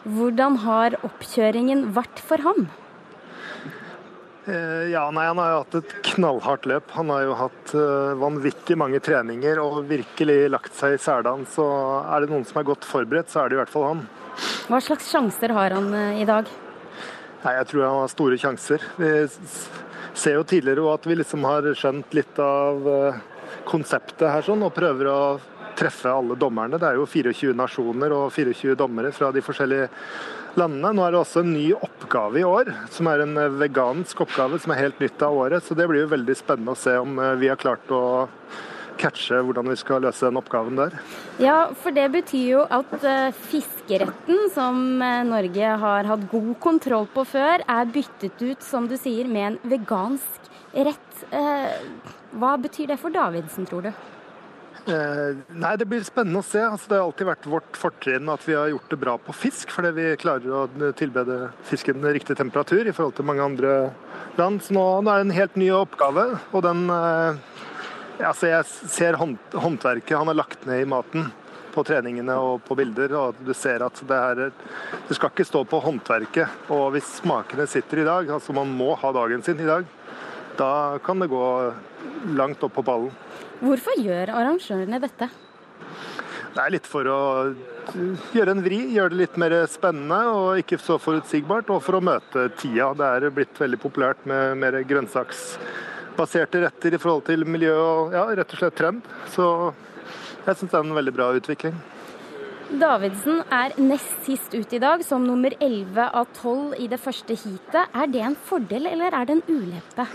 Hvordan 0.03 0.57
har 0.65 0.97
oppkjøringen 1.07 1.85
vært 1.95 2.19
for 2.19 2.43
ham? 2.43 2.67
Eh, 4.51 4.89
ja, 4.91 5.05
nei, 5.15 5.29
Han 5.29 5.39
har 5.39 5.53
jo 5.53 5.61
hatt 5.61 5.77
et 5.79 5.95
knallhardt 6.09 6.67
løp. 6.67 6.91
Han 6.97 7.13
har 7.15 7.23
jo 7.29 7.37
hatt 7.39 7.77
uh, 7.79 8.19
vanvittig 8.19 8.75
mange 8.81 8.99
treninger 8.99 9.63
og 9.63 9.85
virkelig 9.87 10.41
lagt 10.51 10.75
seg 10.75 10.97
i 10.97 10.99
selene. 11.05 11.47
Så 11.47 11.69
er 12.03 12.25
det 12.27 12.35
noen 12.35 12.49
som 12.49 12.59
er 12.59 12.67
godt 12.73 12.89
forberedt, 12.89 13.31
så 13.31 13.45
er 13.45 13.53
det 13.53 13.61
i 13.61 13.63
hvert 13.63 13.75
fall 13.77 13.89
han. 13.93 14.03
Hva 14.69 14.81
slags 14.81 15.09
sjanser 15.11 15.53
har 15.53 15.75
han 15.77 15.93
eh, 15.95 16.23
i 16.23 16.27
dag? 16.29 16.49
Nei, 17.43 17.55
Jeg 17.59 17.69
tror 17.71 17.87
han 17.87 18.01
har 18.05 18.13
store 18.13 18.39
sjanser. 18.39 18.85
Vi 18.97 19.11
ser 20.15 20.37
jo 20.39 20.45
tidligere 20.47 20.93
at 20.93 21.09
vi 21.09 21.17
liksom 21.19 21.45
har 21.49 21.67
skjønt 21.77 22.15
litt 22.17 22.39
av 22.43 22.87
eh, 22.89 23.19
konseptet 23.69 24.29
her 24.31 24.47
sånn, 24.47 24.63
og 24.65 24.75
prøver 24.77 25.11
å 25.11 25.23
treffe 25.79 26.13
alle 26.13 26.37
dommerne. 26.39 26.79
Det 26.79 26.89
er 26.89 27.01
jo 27.01 27.09
24 27.09 27.57
nasjoner 27.59 28.15
og 28.15 28.31
24 28.35 28.77
dommere 28.79 29.13
fra 29.17 29.33
de 29.35 29.43
forskjellige 29.45 29.89
landene. 30.61 30.93
Nå 30.95 31.05
er 31.07 31.15
det 31.15 31.23
også 31.23 31.43
en 31.43 31.55
ny 31.57 31.69
oppgave 31.75 32.43
i 32.43 32.47
år, 32.47 32.71
som 32.95 33.09
er 33.11 33.25
en 33.25 33.39
eh, 33.41 33.55
vegansk 33.65 34.25
oppgave 34.25 34.61
som 34.63 34.75
er 34.75 34.85
helt 34.87 35.03
nytt 35.03 35.27
av 35.27 35.37
året. 35.45 35.67
Så 35.67 35.77
det 35.77 35.89
blir 35.91 36.07
jo 36.07 36.13
veldig 36.15 36.39
spennende 36.39 36.77
å 36.77 36.83
se 36.85 36.97
om 37.01 37.19
vi 37.41 37.51
har 37.51 37.61
klart 37.61 37.91
å 37.93 38.05
catche 39.01 39.41
hvordan 39.43 39.71
vi 39.71 39.77
skal 39.81 40.05
løse 40.05 40.27
den 40.29 40.41
oppgaven 40.41 40.79
der. 40.79 40.97
Ja, 41.43 41.71
for 41.83 41.95
det 41.97 42.09
betyr 42.15 42.47
jo 42.51 42.63
at 42.67 42.95
uh, 43.03 43.35
fiskeretten, 43.51 44.49
som 44.55 45.03
uh, 45.03 45.23
Norge 45.29 45.75
har 45.85 46.09
hatt 46.11 46.29
god 46.33 46.55
kontroll 46.63 47.09
på 47.13 47.27
før, 47.35 47.65
er 47.67 47.93
byttet 47.93 48.43
ut, 48.43 48.65
som 48.65 48.89
du 48.91 48.97
sier, 49.01 49.29
med 49.31 49.53
en 49.53 49.61
vegansk 49.77 50.51
rett. 50.73 51.23
Uh, 51.33 51.69
hva 52.39 52.57
betyr 52.61 52.93
det 52.93 53.01
for 53.01 53.15
Davidsen, 53.15 53.69
tror 53.69 53.89
du? 53.89 53.93
Eh, 54.87 55.37
nei, 55.55 55.77
Det 55.77 55.87
blir 55.87 56.03
spennende 56.03 56.41
å 56.43 56.47
se. 56.47 56.63
Altså, 56.65 56.89
det 56.91 56.99
har 56.99 57.07
alltid 57.07 57.29
vært 57.29 57.51
vårt 57.51 57.79
fortrinn 57.79 58.31
at 58.33 58.43
vi 58.47 58.57
har 58.59 58.73
gjort 58.73 58.91
det 58.91 58.99
bra 58.99 59.17
på 59.19 59.35
fisk, 59.37 59.71
fordi 59.71 59.93
vi 59.95 60.07
klarer 60.19 60.57
å 60.57 60.93
tilbede 60.99 61.53
fisken 61.69 62.03
riktig 62.03 62.37
temperatur 62.39 62.89
i 62.89 62.95
forhold 62.95 63.15
til 63.19 63.29
mange 63.29 63.47
andre 63.47 63.75
land. 64.41 64.63
Så 64.65 64.75
nå, 64.75 64.85
nå 65.03 65.13
er 65.13 65.23
det 65.23 65.29
en 65.29 65.39
helt 65.39 65.61
ny 65.61 65.71
oppgave. 65.77 66.27
og 66.53 66.63
den, 66.67 66.91
eh, 66.91 67.39
altså 68.29 68.51
Jeg 68.51 68.67
ser 68.93 69.19
håndverket 69.19 70.19
han 70.19 70.31
har 70.31 70.39
lagt 70.39 70.67
ned 70.69 70.85
i 70.85 70.89
maten 70.89 71.31
på 71.73 71.85
treningene 71.87 72.35
og 72.37 72.61
på 72.67 72.77
bilder. 72.79 73.15
og 73.17 73.41
Du 73.45 73.53
ser 73.57 73.85
at 73.85 74.01
det, 74.09 74.19
her, 74.19 74.53
det 75.09 75.17
skal 75.17 75.33
ikke 75.33 75.49
stå 75.49 75.65
på 75.69 75.81
håndverket. 75.83 76.69
Og 76.73 76.93
hvis 76.97 77.19
smakene 77.23 77.67
sitter 77.71 78.03
i 78.03 78.09
dag, 78.09 78.31
altså 78.37 78.55
man 78.57 78.73
må 78.77 78.93
ha 79.01 79.13
dagen 79.17 79.45
sin 79.45 79.61
i 79.61 79.69
dag, 79.69 79.87
da 80.59 80.99
kan 81.05 81.23
det 81.23 81.31
gå 81.33 81.47
langt 82.37 82.63
opp 82.63 82.77
på 82.77 82.85
ballen. 82.85 83.15
Hvorfor 83.63 83.97
gjør 84.03 84.35
arrangørene 84.35 85.01
dette? 85.03 85.31
Det 86.53 86.61
er 86.61 86.73
litt 86.75 86.89
for 86.89 87.09
å 87.09 87.21
gjøre 88.35 88.53
en 88.53 88.61
vri, 88.65 88.83
gjøre 88.93 89.15
det 89.15 89.21
litt 89.23 89.39
mer 89.41 89.55
spennende 89.73 90.19
og 90.29 90.61
ikke 90.61 90.77
så 90.83 90.99
forutsigbart. 91.01 91.71
Og 91.73 91.81
for 91.85 91.97
å 91.97 92.05
møte 92.05 92.51
tida. 92.61 92.91
Det 92.99 93.09
er 93.09 93.33
blitt 93.33 93.61
veldig 93.61 93.81
populært 93.81 94.27
med 94.29 94.59
mer 94.61 94.83
grønnsaksbaserte 96.13 96.61
retter 96.63 96.95
i 96.95 96.99
forhold 96.99 97.25
til 97.27 97.45
miljø 97.47 97.75
og 97.75 98.13
ja, 98.13 98.27
rett 98.37 98.53
og 98.53 98.59
slett 98.59 98.77
trend. 98.77 99.03
Så 99.33 99.73
jeg 100.47 100.57
syns 100.57 100.71
det 100.71 100.79
er 100.79 100.85
en 100.85 100.95
veldig 100.95 101.15
bra 101.15 101.33
utvikling. 101.35 101.75
Davidsen 102.73 103.43
er 103.53 103.75
nest 103.79 104.25
sist 104.25 104.55
ut 104.55 104.73
i 104.73 104.79
dag, 104.81 105.03
som 105.05 105.25
nummer 105.27 105.53
11 105.61 106.09
av 106.09 106.27
12 106.33 106.75
i 106.81 106.89
det 106.89 107.01
første 107.01 107.35
heatet. 107.35 107.89
Er 107.93 108.07
det 108.07 108.23
en 108.23 108.37
fordel, 108.37 108.87
eller 108.87 109.13
er 109.13 109.27
det 109.27 109.39
en 109.39 109.45
ulempe? 109.49 110.07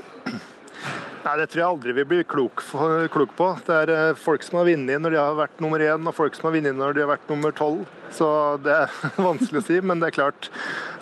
Nei, 1.27 1.38
Det 1.38 1.50
tror 1.51 1.60
jeg 1.60 1.68
aldri 1.68 1.94
vi 1.94 2.06
blir 2.08 2.24
klok, 2.24 2.63
klok, 3.12 3.36
på. 3.36 3.48
Det 3.68 3.75
er 3.75 3.89
eh, 3.92 4.16
folk 4.16 4.44
som 4.46 4.62
har 4.62 4.68
vunnet 4.70 5.01
når 5.01 5.12
de 5.12 5.20
har 5.20 5.36
vært 5.36 5.62
nummer 5.62 5.82
én, 5.84 6.08
og 6.08 6.16
folk 6.16 6.38
som 6.38 6.48
har 6.48 6.56
vunnet 6.56 6.77
når 6.77 6.96
de 6.96 7.04
har 7.04 7.12
vært 7.12 7.30
nummer 7.30 7.51
tolv. 7.51 7.86
Så 8.16 8.27
det 8.63 8.74
er 8.74 8.94
vanskelig 9.30 9.62
å 9.62 9.68
si. 9.68 9.80
Men 9.84 10.00
det 10.00 10.12
er 10.12 10.18
klart, 10.22 10.50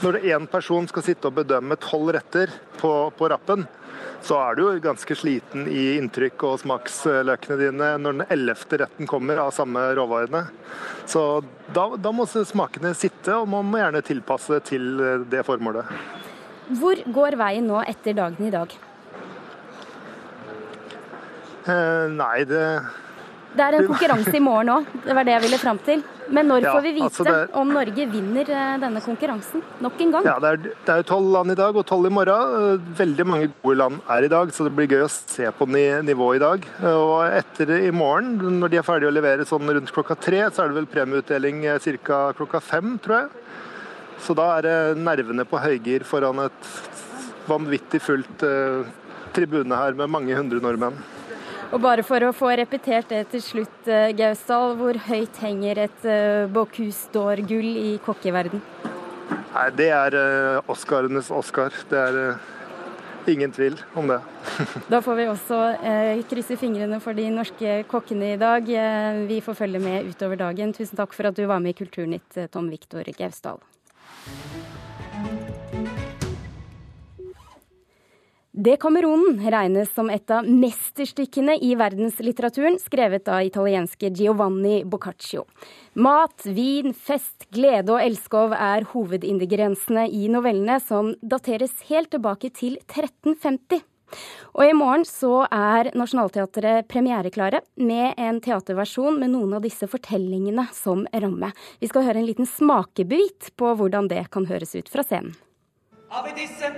når 0.01 0.23
én 0.25 0.47
person 0.49 0.87
skal 0.89 1.05
sitte 1.05 1.29
og 1.29 1.37
bedømme 1.39 1.77
tolv 1.79 2.15
retter 2.17 2.51
på, 2.79 2.91
på, 3.15 3.29
rappen, 3.31 3.67
så 4.25 4.39
er 4.41 4.57
du 4.57 4.63
jo 4.65 4.73
ganske 4.81 5.17
sliten 5.17 5.67
i 5.69 5.95
inntrykk 5.99 6.47
og 6.47 6.61
smaksløkene 6.63 7.59
dine 7.59 7.91
når 8.01 8.17
den 8.17 8.25
ellevte 8.33 8.79
retten 8.81 9.09
kommer 9.09 9.41
av 9.43 9.53
samme 9.55 9.83
råvarene. 9.97 10.45
Så 11.05 11.43
da, 11.75 11.87
da 11.97 12.13
må 12.15 12.25
smakene 12.25 12.95
sitte, 12.97 13.35
og 13.37 13.47
man 13.51 13.69
må 13.69 13.81
gjerne 13.83 14.01
tilpasse 14.05 14.57
det 14.57 14.65
til 14.71 14.89
det 15.29 15.45
formålet. 15.45 15.93
Hvor 16.79 17.01
går 17.13 17.37
veien 17.37 17.67
nå 17.69 17.83
etter 17.85 18.17
dagen 18.17 18.47
i 18.47 18.53
dag? 18.53 18.73
Eh, 21.65 22.05
nei, 22.13 22.45
det 22.49 22.65
Det 23.55 23.63
er 23.63 23.77
en 23.77 23.88
konkurranse 23.88 24.35
i 24.35 24.43
morgen 24.43 24.71
òg, 24.74 24.88
det 25.05 25.15
var 25.15 25.27
det 25.27 25.33
jeg 25.35 25.43
ville 25.45 25.59
fram 25.62 25.77
til. 25.85 26.01
Men 26.35 26.50
når 26.50 26.65
ja, 26.65 26.71
får 26.74 26.81
vi 26.81 26.91
vite 26.95 27.07
altså 27.07 27.25
det... 27.27 27.35
om 27.62 27.71
Norge 27.71 28.05
vinner 28.09 28.50
eh, 28.50 28.71
denne 28.81 29.01
konkurransen 29.05 29.62
nok 29.85 30.01
en 30.01 30.13
gang? 30.15 30.27
Ja, 30.27 30.35
Det 30.41 30.51
er, 30.51 30.95
er 30.95 31.05
tolv 31.07 31.29
land 31.35 31.53
i 31.53 31.57
dag 31.59 31.77
og 31.77 31.85
tolv 31.88 32.09
i 32.09 32.13
morgen. 32.17 32.55
Eh, 32.74 32.89
veldig 32.97 33.27
mange 33.29 33.50
gode 33.62 33.77
land 33.79 34.01
er 34.17 34.27
i 34.27 34.31
dag, 34.33 34.51
så 34.55 34.67
det 34.67 34.74
blir 34.75 34.89
gøy 34.91 35.05
å 35.05 35.12
se 35.12 35.51
på 35.55 35.69
nivået 35.69 36.39
i 36.39 36.43
dag. 36.43 36.67
Og 36.89 37.15
etter 37.29 37.75
i 37.77 37.93
morgen, 37.95 38.35
når 38.59 38.74
de 38.74 38.81
er 38.81 38.88
ferdige 38.88 39.13
å 39.13 39.15
levere 39.15 39.47
sånn 39.47 39.71
rundt 39.77 39.93
klokka 39.95 40.17
tre, 40.19 40.43
så 40.50 40.65
er 40.65 40.74
det 40.74 40.79
vel 40.81 40.91
premieutdeling 40.91 41.63
ca. 42.03 42.21
klokka 42.35 42.63
fem, 42.63 42.97
tror 43.00 43.21
jeg. 43.21 43.33
Så 44.25 44.35
da 44.35 44.51
er 44.57 44.65
det 44.65 44.77
nervene 45.05 45.45
på 45.47 45.62
høygir 45.62 46.03
foran 46.07 46.47
et 46.47 46.71
vanvittig 47.45 48.01
fullt 48.01 48.47
tribune 49.35 49.77
her 49.77 49.93
med 49.93 50.09
mange 50.09 50.33
hundre 50.33 50.63
nordmenn. 50.63 50.97
Og 51.75 51.82
bare 51.84 52.05
for 52.08 52.24
å 52.24 52.32
få 52.32 52.53
repetert 52.55 53.10
det 53.12 53.25
til 53.34 53.41
slutt, 53.44 53.88
eh, 53.91 54.13
Gausdal. 54.15 54.77
Hvor 54.79 54.96
høyt 55.10 55.39
henger 55.44 55.82
et 55.84 56.05
uh, 56.08 56.48
Bocuse 56.48 57.10
d'Or-gull 57.12 57.67
i 57.67 57.89
kokkeverden? 58.05 58.62
Nei, 59.27 59.65
Det 59.75 59.89
er 59.91 60.15
uh, 60.15 60.72
Oscarenes 60.72 61.27
Oscar. 61.36 61.75
Det 61.91 62.00
er 62.00 62.39
ingen 63.27 63.51
tvil 63.51 63.75
om 64.00 64.08
det. 64.08 64.22
da 64.94 65.01
får 65.03 65.20
vi 65.20 65.27
også 65.27 65.60
krysse 66.32 66.55
fingrene 66.62 67.01
for 67.03 67.17
de 67.17 67.27
norske 67.34 67.82
kokkene 67.91 68.36
i 68.38 68.39
dag. 68.39 68.72
vi 69.27 69.41
får 69.44 69.60
følge 69.65 69.84
med 69.84 70.08
utover 70.08 70.39
dagen. 70.46 70.72
Tusen 70.72 70.96
takk 70.96 71.12
for 71.12 71.27
at 71.27 71.36
du 71.36 71.44
var 71.44 71.60
med 71.60 71.75
i 71.75 71.79
Kulturnytt, 71.84 72.39
Tom 72.55 72.72
Viktor 72.72 73.03
Gausdal. 73.20 73.59
Det 78.57 78.77
Kameronen 78.79 79.41
regnes 79.51 79.89
som 79.91 80.07
et 80.07 80.31
av 80.31 80.46
mesterstykkene 80.48 81.57
i 81.59 81.74
verdenslitteraturen, 81.75 82.77
skrevet 82.79 83.27
av 83.27 83.41
italienske 83.44 84.07
Giovanni 84.15 84.77
Boccaccio. 84.87 85.44
Mat, 86.00 86.46
vin, 86.48 86.94
fest, 86.96 87.50
glede 87.51 87.91
og 87.91 88.00
elskov 88.00 88.55
er 88.55 88.87
hovedingrediensene 88.94 90.07
i 90.07 90.29
novellene, 90.31 90.79
som 90.79 91.11
dateres 91.20 91.75
helt 91.89 92.13
tilbake 92.15 92.53
til 92.55 92.79
1350. 92.85 93.83
Og 94.55 94.63
i 94.63 94.79
morgen 94.79 95.03
så 95.03 95.44
er 95.51 95.91
Nationaltheatret 95.91 96.87
premiereklare 96.87 97.59
med 97.75 98.15
en 98.15 98.39
teaterversjon 98.39 99.20
med 99.20 99.35
noen 99.35 99.59
av 99.59 99.68
disse 99.68 99.91
fortellingene 99.91 100.70
som 100.72 101.03
ramme. 101.11 101.51
Vi 101.83 101.91
skal 101.91 102.07
høre 102.07 102.24
en 102.24 102.31
liten 102.31 102.48
smakebit 102.48 103.51
på 103.59 103.75
hvordan 103.75 104.07
det 104.07 104.29
kan 104.31 104.48
høres 104.48 104.77
ut 104.79 104.87
fra 104.87 105.03
scenen. 105.03 105.35
Av 106.07 106.31
disse 106.37 106.72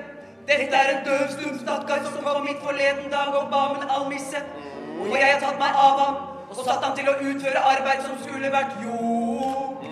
dette 0.48 0.76
er 0.80 0.90
en 0.94 1.04
døv, 1.06 1.28
stum 1.34 1.56
stakkar 1.60 2.04
som 2.06 2.24
kom 2.24 2.48
hit 2.48 2.60
forleden 2.64 3.12
dag 3.12 3.36
og 3.36 3.50
ba 3.52 3.64
om 3.70 3.80
en 3.82 3.90
almisse. 3.98 4.42
Og 4.98 5.16
jeg 5.20 5.32
har 5.34 5.42
tatt 5.44 5.60
meg 5.60 5.80
av 5.86 6.00
ham 6.02 6.20
og 6.48 6.62
satt 6.62 6.86
ham 6.86 6.94
til 6.98 7.10
å 7.12 7.16
utføre 7.30 7.64
arbeid 7.74 8.06
som 8.06 8.16
skulle 8.24 8.52
vært 8.54 8.78
jord. 8.84 9.84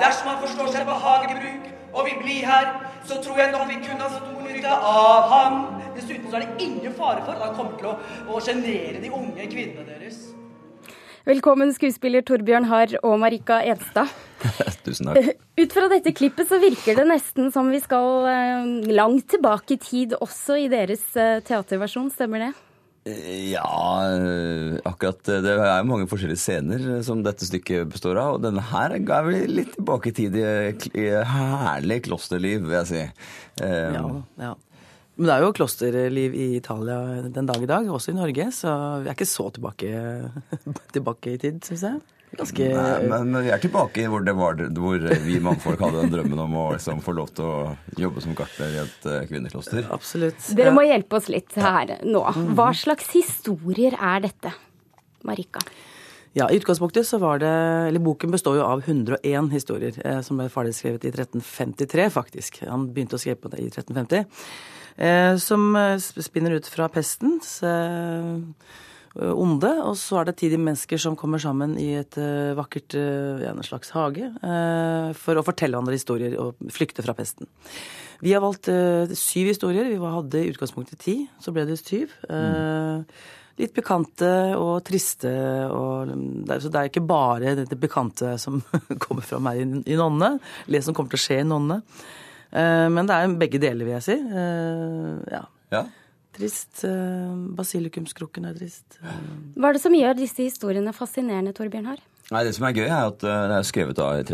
Dersom 0.00 0.32
han 0.32 0.40
forstår 0.42 0.72
seg 0.74 0.88
på 0.88 0.96
hagebruk 1.04 1.68
og 1.92 2.08
vil 2.08 2.18
bli 2.22 2.38
her, 2.46 2.72
så 3.06 3.20
tror 3.22 3.38
jeg 3.38 3.52
nok 3.52 3.68
vi 3.68 3.78
kunne 3.84 4.06
ha 4.06 4.10
stor 4.16 4.42
nytte 4.48 4.74
av 4.94 5.30
ham. 5.34 5.60
Dessuten 5.94 6.26
så 6.30 6.40
er 6.40 6.46
det 6.46 6.66
ingen 6.66 6.96
fare 6.98 7.22
for 7.26 7.36
at 7.36 7.46
han 7.46 7.54
kommer 7.58 7.78
til 7.78 8.34
å 8.34 8.42
sjenere 8.42 9.02
de 9.02 9.12
unge 9.14 9.46
kvinnene 9.52 9.86
deres. 9.86 10.18
Velkommen 11.28 11.70
skuespiller 11.76 12.24
Torbjørn 12.26 12.66
Harr 12.70 12.96
og 13.04 13.18
Marika 13.22 13.60
Edstad. 13.62 14.10
Tusen 14.86 15.10
takk. 15.10 15.30
Ut 15.60 15.76
fra 15.76 15.90
dette 15.92 16.14
klippet 16.16 16.48
så 16.48 16.60
virker 16.62 16.98
det 16.98 17.06
nesten 17.08 17.50
som 17.54 17.70
vi 17.72 17.80
skal 17.82 18.26
eh, 18.30 18.90
langt 18.94 19.28
tilbake 19.32 19.76
i 19.76 19.80
tid 19.82 20.16
også 20.18 20.58
i 20.62 20.68
deres 20.72 21.04
eh, 21.20 21.38
teaterversjon, 21.44 22.10
stemmer 22.14 22.46
det? 22.46 22.50
Eh, 23.10 23.50
ja, 23.52 23.66
akkurat 24.88 25.20
det 25.44 25.56
er 25.56 25.86
mange 25.88 26.08
forskjellige 26.10 26.40
scener 26.40 26.88
som 27.06 27.24
dette 27.24 27.48
stykket 27.48 27.92
består 27.92 28.20
av. 28.22 28.38
Og 28.38 28.44
denne 28.46 28.64
her 28.72 28.96
ga 29.04 29.20
vi 29.28 29.44
litt 29.50 29.76
tilbake 29.76 30.12
i 30.12 30.16
tid 30.16 30.40
i 30.40 31.06
herlig 31.34 32.02
klosterliv, 32.08 32.64
vil 32.66 32.80
jeg 32.80 32.90
si. 32.90 33.06
Ja, 33.60 34.04
ja. 34.40 34.56
Men 35.20 35.28
det 35.28 35.34
er 35.34 35.42
jo 35.44 35.52
klosterliv 35.52 36.32
i 36.32 36.44
Italia 36.56 36.96
den 37.28 37.48
dag 37.48 37.60
i 37.60 37.68
dag, 37.68 37.88
også 37.92 38.14
i 38.14 38.16
Norge, 38.16 38.46
så 38.56 38.70
vi 39.02 39.10
er 39.10 39.16
ikke 39.18 39.28
så 39.28 39.50
tilbake, 39.52 39.90
tilbake 40.96 41.34
i 41.34 41.40
tid, 41.42 41.58
syns 41.66 41.84
jeg. 41.84 42.00
Ganske... 42.30 42.66
Nei, 42.70 43.08
men, 43.10 43.34
vi 43.42 43.50
er 43.50 43.58
tilbake 43.62 44.04
hvor, 44.10 44.22
det 44.22 44.34
var, 44.38 44.60
hvor 44.76 45.02
vi 45.24 45.40
mannfolk 45.42 45.80
hadde 45.82 46.04
den 46.04 46.12
drømmen 46.14 46.42
om 46.44 46.56
å 46.60 46.64
liksom, 46.76 47.02
få 47.02 47.14
lov 47.18 47.32
til 47.34 47.48
å 47.48 47.54
jobbe 47.98 48.22
som 48.22 48.36
gartner 48.38 48.76
i 48.76 48.80
et 48.84 49.08
uh, 49.08 49.18
kvinnekloster. 49.26 49.88
Absolutt. 49.90 50.50
Dere 50.56 50.74
må 50.76 50.86
hjelpe 50.86 51.18
oss 51.18 51.30
litt 51.32 51.56
her 51.58 51.96
nå. 52.06 52.22
Hva 52.54 52.70
slags 52.76 53.10
historier 53.16 53.98
er 53.98 54.22
dette, 54.28 54.54
Marika? 55.26 55.64
Ja, 56.38 56.46
I 56.46 56.60
utgangspunktet 56.60 57.08
så 57.08 57.18
var 57.18 57.40
det 57.42 57.50
Eller 57.88 57.98
boken 57.98 58.30
består 58.30 58.60
jo 58.60 58.62
av 58.62 58.84
101 58.86 59.48
historier, 59.50 59.96
eh, 60.06 60.20
som 60.22 60.38
ble 60.38 60.46
ferdigskrevet 60.52 61.08
i 61.08 61.10
1353, 61.10 62.06
faktisk. 62.14 62.60
Han 62.70 62.86
begynte 62.94 63.18
å 63.18 63.22
skrive 63.22 63.40
på 63.42 63.50
det 63.50 63.64
i 63.64 63.66
1350. 63.72 64.30
Eh, 65.00 65.34
som 65.42 65.74
eh, 65.76 65.96
spinner 65.98 66.54
ut 66.54 66.70
fra 66.70 66.86
pestens 66.92 67.62
eh, 67.66 68.38
onde. 69.16 69.70
Og 69.86 69.96
så 69.98 70.20
er 70.20 70.28
det 70.28 70.36
ti 70.40 70.50
mennesker 70.54 71.00
som 71.02 71.16
kommer 71.18 71.42
sammen 71.42 71.76
i 71.80 71.92
et 71.98 72.18
vakkert 72.58 72.94
en 72.94 73.64
slags 73.66 73.90
hage 73.96 74.30
for 75.18 75.40
å 75.40 75.46
fortelle 75.46 75.80
andre 75.80 75.98
historier 75.98 76.36
og 76.38 76.60
flykte 76.70 77.02
fra 77.06 77.16
pesten. 77.18 77.50
Vi 78.20 78.34
har 78.36 78.44
valgt 78.44 78.68
syv 79.16 79.50
historier. 79.50 79.88
Vi 79.88 79.98
hadde 79.98 80.42
i 80.44 80.52
utgangspunktet 80.52 81.00
ti, 81.02 81.16
så 81.40 81.54
ble 81.56 81.64
det 81.66 81.80
syv. 81.80 82.12
Mm. 82.28 83.06
Litt 83.60 83.74
bekante 83.76 84.30
og 84.56 84.80
triste. 84.86 85.30
Og, 85.74 86.14
så 86.48 86.70
det 86.70 86.80
er 86.80 86.90
ikke 86.90 87.04
bare 87.04 87.56
det 87.58 87.80
bekante 87.80 88.36
som 88.40 88.60
kommer 89.04 89.26
fra 89.26 89.40
meg 89.42 89.60
i 89.64 89.98
Nonne, 89.98 90.36
eller 90.66 90.78
det 90.78 90.86
som 90.86 90.96
kommer 90.96 91.12
til 91.12 91.20
å 91.20 91.26
skje 91.26 91.40
i 91.42 91.48
Nonne. 91.48 91.80
Eh, 92.50 92.86
men 92.92 93.08
det 93.08 93.16
er 93.16 93.38
begge 93.40 93.60
deler, 93.62 93.86
vil 93.86 93.96
jeg 93.98 94.06
si. 94.06 94.16
Eh, 94.16 95.34
ja. 95.34 95.42
ja. 95.74 95.84
Trist. 96.40 96.84
Eh, 96.88 97.32
basilikumskrukken 97.58 98.48
er 98.48 98.56
trist. 98.56 98.96
Hva 99.00 99.70
er 99.70 99.76
det 99.76 99.82
som 99.84 99.96
gjør 99.96 100.16
disse 100.18 100.46
historiene 100.46 100.94
fascinerende, 100.96 101.52
Torbjørn 101.56 101.92
Haar? 101.92 102.00
Nei, 102.30 102.44
Det 102.46 102.54
som 102.56 102.68
er 102.68 102.76
gøy, 102.78 102.86
er 102.86 103.10
at 103.10 103.26
uh, 103.26 103.36
det 103.50 103.58
er 103.58 103.66
skrevet 103.66 103.98
da 103.98 104.12
i 104.20 104.24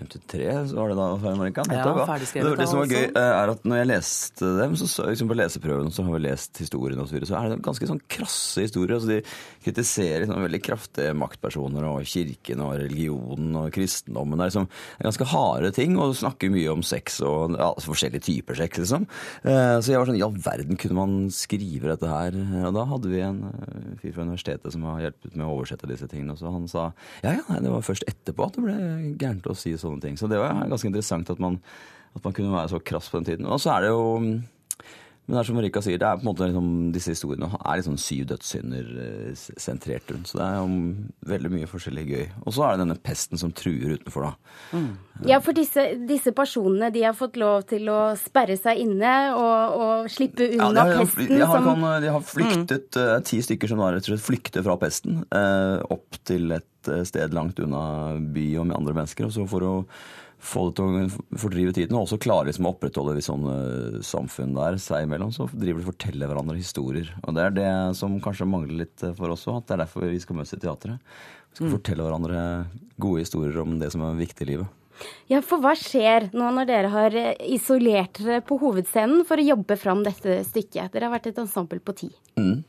1353, 0.00 0.70
så 0.70 0.76
var 0.76 0.88
det 0.90 0.96
da 0.98 1.34
Marika? 1.36 1.64
Ja, 1.68 1.84
det, 2.08 2.54
det 2.58 2.66
som 2.68 2.80
var 2.80 2.90
gøy, 2.90 3.06
uh, 3.12 3.20
er 3.20 3.52
at 3.52 3.64
når 3.68 3.80
jeg 3.80 3.88
leste 3.90 4.50
dem, 4.56 4.76
så, 4.80 4.88
liksom 5.08 5.30
på 5.30 5.36
leseprøven 5.36 5.92
så 5.94 6.04
har 6.06 6.16
vi 6.16 6.22
lest 6.24 6.60
historien 6.62 7.00
og 7.00 7.08
så, 7.08 7.16
videre, 7.16 7.28
så 7.28 7.36
er 7.38 7.52
det 7.52 7.58
ganske 7.66 7.88
sånn 7.90 8.02
krasse 8.10 8.64
historier. 8.64 8.96
altså 8.96 9.10
De 9.10 9.18
kritiserer 9.66 10.24
liksom, 10.24 10.44
veldig 10.46 10.62
kraftige 10.64 11.16
maktpersoner 11.20 11.88
og 11.90 12.08
kirken 12.08 12.64
og 12.64 12.74
religionen 12.80 13.58
og 13.60 13.68
kristendommen. 13.76 14.40
Det 14.40 14.46
er 14.46 14.52
liksom 14.52 14.70
ganske 15.04 15.28
harde 15.34 15.72
ting, 15.76 15.98
og 16.00 16.16
snakker 16.18 16.52
mye 16.54 16.72
om 16.72 16.84
sex 16.86 17.20
og 17.26 17.56
ja, 17.58 17.70
altså 17.70 17.92
forskjellige 17.92 18.26
typer 18.30 18.60
sex, 18.62 18.80
liksom. 18.84 19.06
Uh, 19.44 19.78
så 19.80 19.92
jeg 19.92 20.00
var 20.00 20.10
sånn, 20.10 20.20
i 20.20 20.24
all 20.26 20.38
verden 20.40 20.80
kunne 20.80 20.98
man 20.98 21.18
skrive 21.34 21.92
dette 21.92 22.08
her? 22.08 22.36
Og 22.70 22.76
da 22.76 22.86
hadde 22.94 23.12
vi 23.12 23.22
en 23.26 23.44
uh, 23.50 23.92
fyr 24.00 24.16
fra 24.16 24.26
universitetet 24.26 24.74
som 24.74 24.86
har 24.88 25.04
hjulpet 25.08 25.36
med 25.36 25.46
å 25.46 25.52
oversette 25.58 25.90
disse 25.90 26.08
tingene, 26.10 26.34
og 26.36 26.40
så 26.40 26.54
han 26.54 26.68
sa 26.70 26.88
ja, 27.24 27.34
ja, 27.34 27.44
nei, 27.50 27.60
det 27.64 27.72
var 27.72 27.84
først 27.84 28.06
etterpå 28.08 28.46
at 28.46 28.56
det 28.56 28.64
ble 28.64 28.76
gærent 29.20 29.48
å 29.50 29.56
si 29.58 29.74
sånne 29.90 30.06
ting. 30.06 30.16
Så 30.18 30.30
det 30.30 30.40
var 30.40 30.62
ganske 30.70 30.88
interessant 30.90 31.30
at 31.32 31.42
man, 31.42 31.58
at 32.16 32.24
man 32.24 32.34
kunne 32.36 32.54
være 32.54 32.72
så 32.72 32.80
krass 32.82 33.10
på 33.10 33.20
den 33.20 33.28
tiden. 33.28 33.50
Og 33.50 33.60
så 33.62 33.74
er 33.76 33.86
det 33.86 33.92
jo 33.92 34.02
men 35.30 35.36
det 35.36 35.42
er 35.44 35.46
som 35.46 35.58
Marika 35.60 35.80
sier, 35.84 35.98
det 36.02 36.06
er 36.08 36.16
på 36.18 36.24
en 36.24 36.26
måte 36.26 36.46
liksom, 36.48 36.70
disse 36.90 37.12
historiene 37.14 37.46
er 37.70 37.82
sånn 37.86 38.00
syv 38.02 38.24
dødssynder 38.32 38.88
eh, 39.04 39.42
sentrert 39.62 40.10
rundt. 40.10 40.26
Så 40.26 40.40
det 40.40 40.46
er 40.48 40.56
jo 40.58 40.80
veldig 41.30 41.52
mye 41.52 41.68
forskjellig 41.70 42.04
gøy. 42.08 42.24
Og 42.42 42.56
så 42.56 42.64
er 42.66 42.72
det 42.72 42.82
denne 42.82 42.96
pesten 42.98 43.38
som 43.38 43.52
truer 43.54 43.92
utenfor, 43.94 44.26
da. 44.26 44.80
Ja, 45.30 45.38
for 45.44 45.54
disse, 45.54 45.84
disse 46.08 46.32
personene 46.34 46.88
de 46.90 47.04
har 47.06 47.14
fått 47.14 47.38
lov 47.38 47.62
til 47.70 47.86
å 47.94 48.00
sperre 48.18 48.56
seg 48.58 48.82
inne 48.82 49.12
og, 49.36 49.76
og 49.78 50.10
slippe 50.10 50.48
unna 50.48 50.72
de, 50.74 50.98
har, 50.98 51.04
pesten 51.04 51.30
de, 51.30 51.44
har, 51.44 51.54
som 51.54 51.68
kan, 51.70 51.86
de 52.02 52.14
har 52.16 52.26
flyktet, 52.26 52.98
mm. 52.98 53.28
ti 53.30 53.38
stykker 53.46 53.70
som 53.70 53.84
da 53.84 53.92
rett 53.94 54.08
og 54.08 54.16
slett 54.16 54.26
flykter 54.26 54.66
fra 54.66 54.80
pesten 54.82 55.22
eh, 55.30 55.76
opp 55.94 56.18
til 56.26 56.56
et 56.58 56.90
eh, 56.90 57.06
sted 57.06 57.38
langt 57.38 57.62
unna 57.62 57.84
by 58.18 58.48
og 58.64 58.66
med 58.72 58.80
andre 58.82 58.98
mennesker. 58.98 59.30
Og 59.30 59.38
så 59.38 59.46
for 59.46 59.68
å 59.68 59.76
få 60.40 60.66
det 60.68 60.78
til 60.78 60.86
å 60.88 61.38
fordrive 61.38 61.74
tiden, 61.76 61.96
og 61.96 62.06
også 62.06 62.18
klare 62.22 62.48
liksom 62.48 62.68
å 62.68 62.72
opprettholde 62.72 63.16
et 63.18 63.26
sånn 63.26 63.46
samfunn 64.06 64.56
der 64.56 64.78
seg 64.80 65.06
imellom, 65.06 65.32
så 65.34 65.46
driver 65.52 65.82
de 65.82 65.86
og 65.86 65.92
forteller 65.92 66.30
hverandre 66.30 66.58
historier. 66.58 67.12
Og 67.24 67.36
det 67.36 67.46
er 67.46 67.56
det 67.58 67.70
som 67.98 68.18
kanskje 68.24 68.48
mangler 68.48 68.82
litt 68.84 69.06
for 69.18 69.34
oss 69.34 69.46
òg, 69.50 69.60
at 69.60 69.68
det 69.68 69.76
er 69.76 69.84
derfor 69.84 70.08
vi 70.08 70.20
skal 70.22 70.40
møtes 70.40 70.56
i 70.56 70.60
teatret. 70.62 71.14
Vi 71.50 71.60
skal 71.60 71.74
fortelle 71.74 72.06
hverandre 72.06 72.44
gode 73.00 73.24
historier 73.24 73.58
om 73.62 73.78
det 73.80 73.90
som 73.92 74.04
er 74.06 74.20
viktig 74.20 74.46
i 74.46 74.52
livet. 74.54 74.76
Ja, 75.30 75.40
for 75.44 75.62
hva 75.62 75.72
skjer 75.78 76.28
nå 76.36 76.50
når 76.54 76.68
dere 76.68 76.92
har 76.92 77.16
isolert 77.46 78.20
dere 78.20 78.42
på 78.44 78.58
hovedscenen 78.60 79.24
for 79.28 79.40
å 79.40 79.46
jobbe 79.52 79.76
fram 79.80 80.04
dette 80.04 80.42
stykket? 80.46 80.92
Dere 80.92 81.08
har 81.08 81.14
vært 81.14 81.30
et 81.30 81.40
ensemble 81.40 81.80
på 81.80 81.96
ti. 82.02 82.10
Mm. 82.36 82.60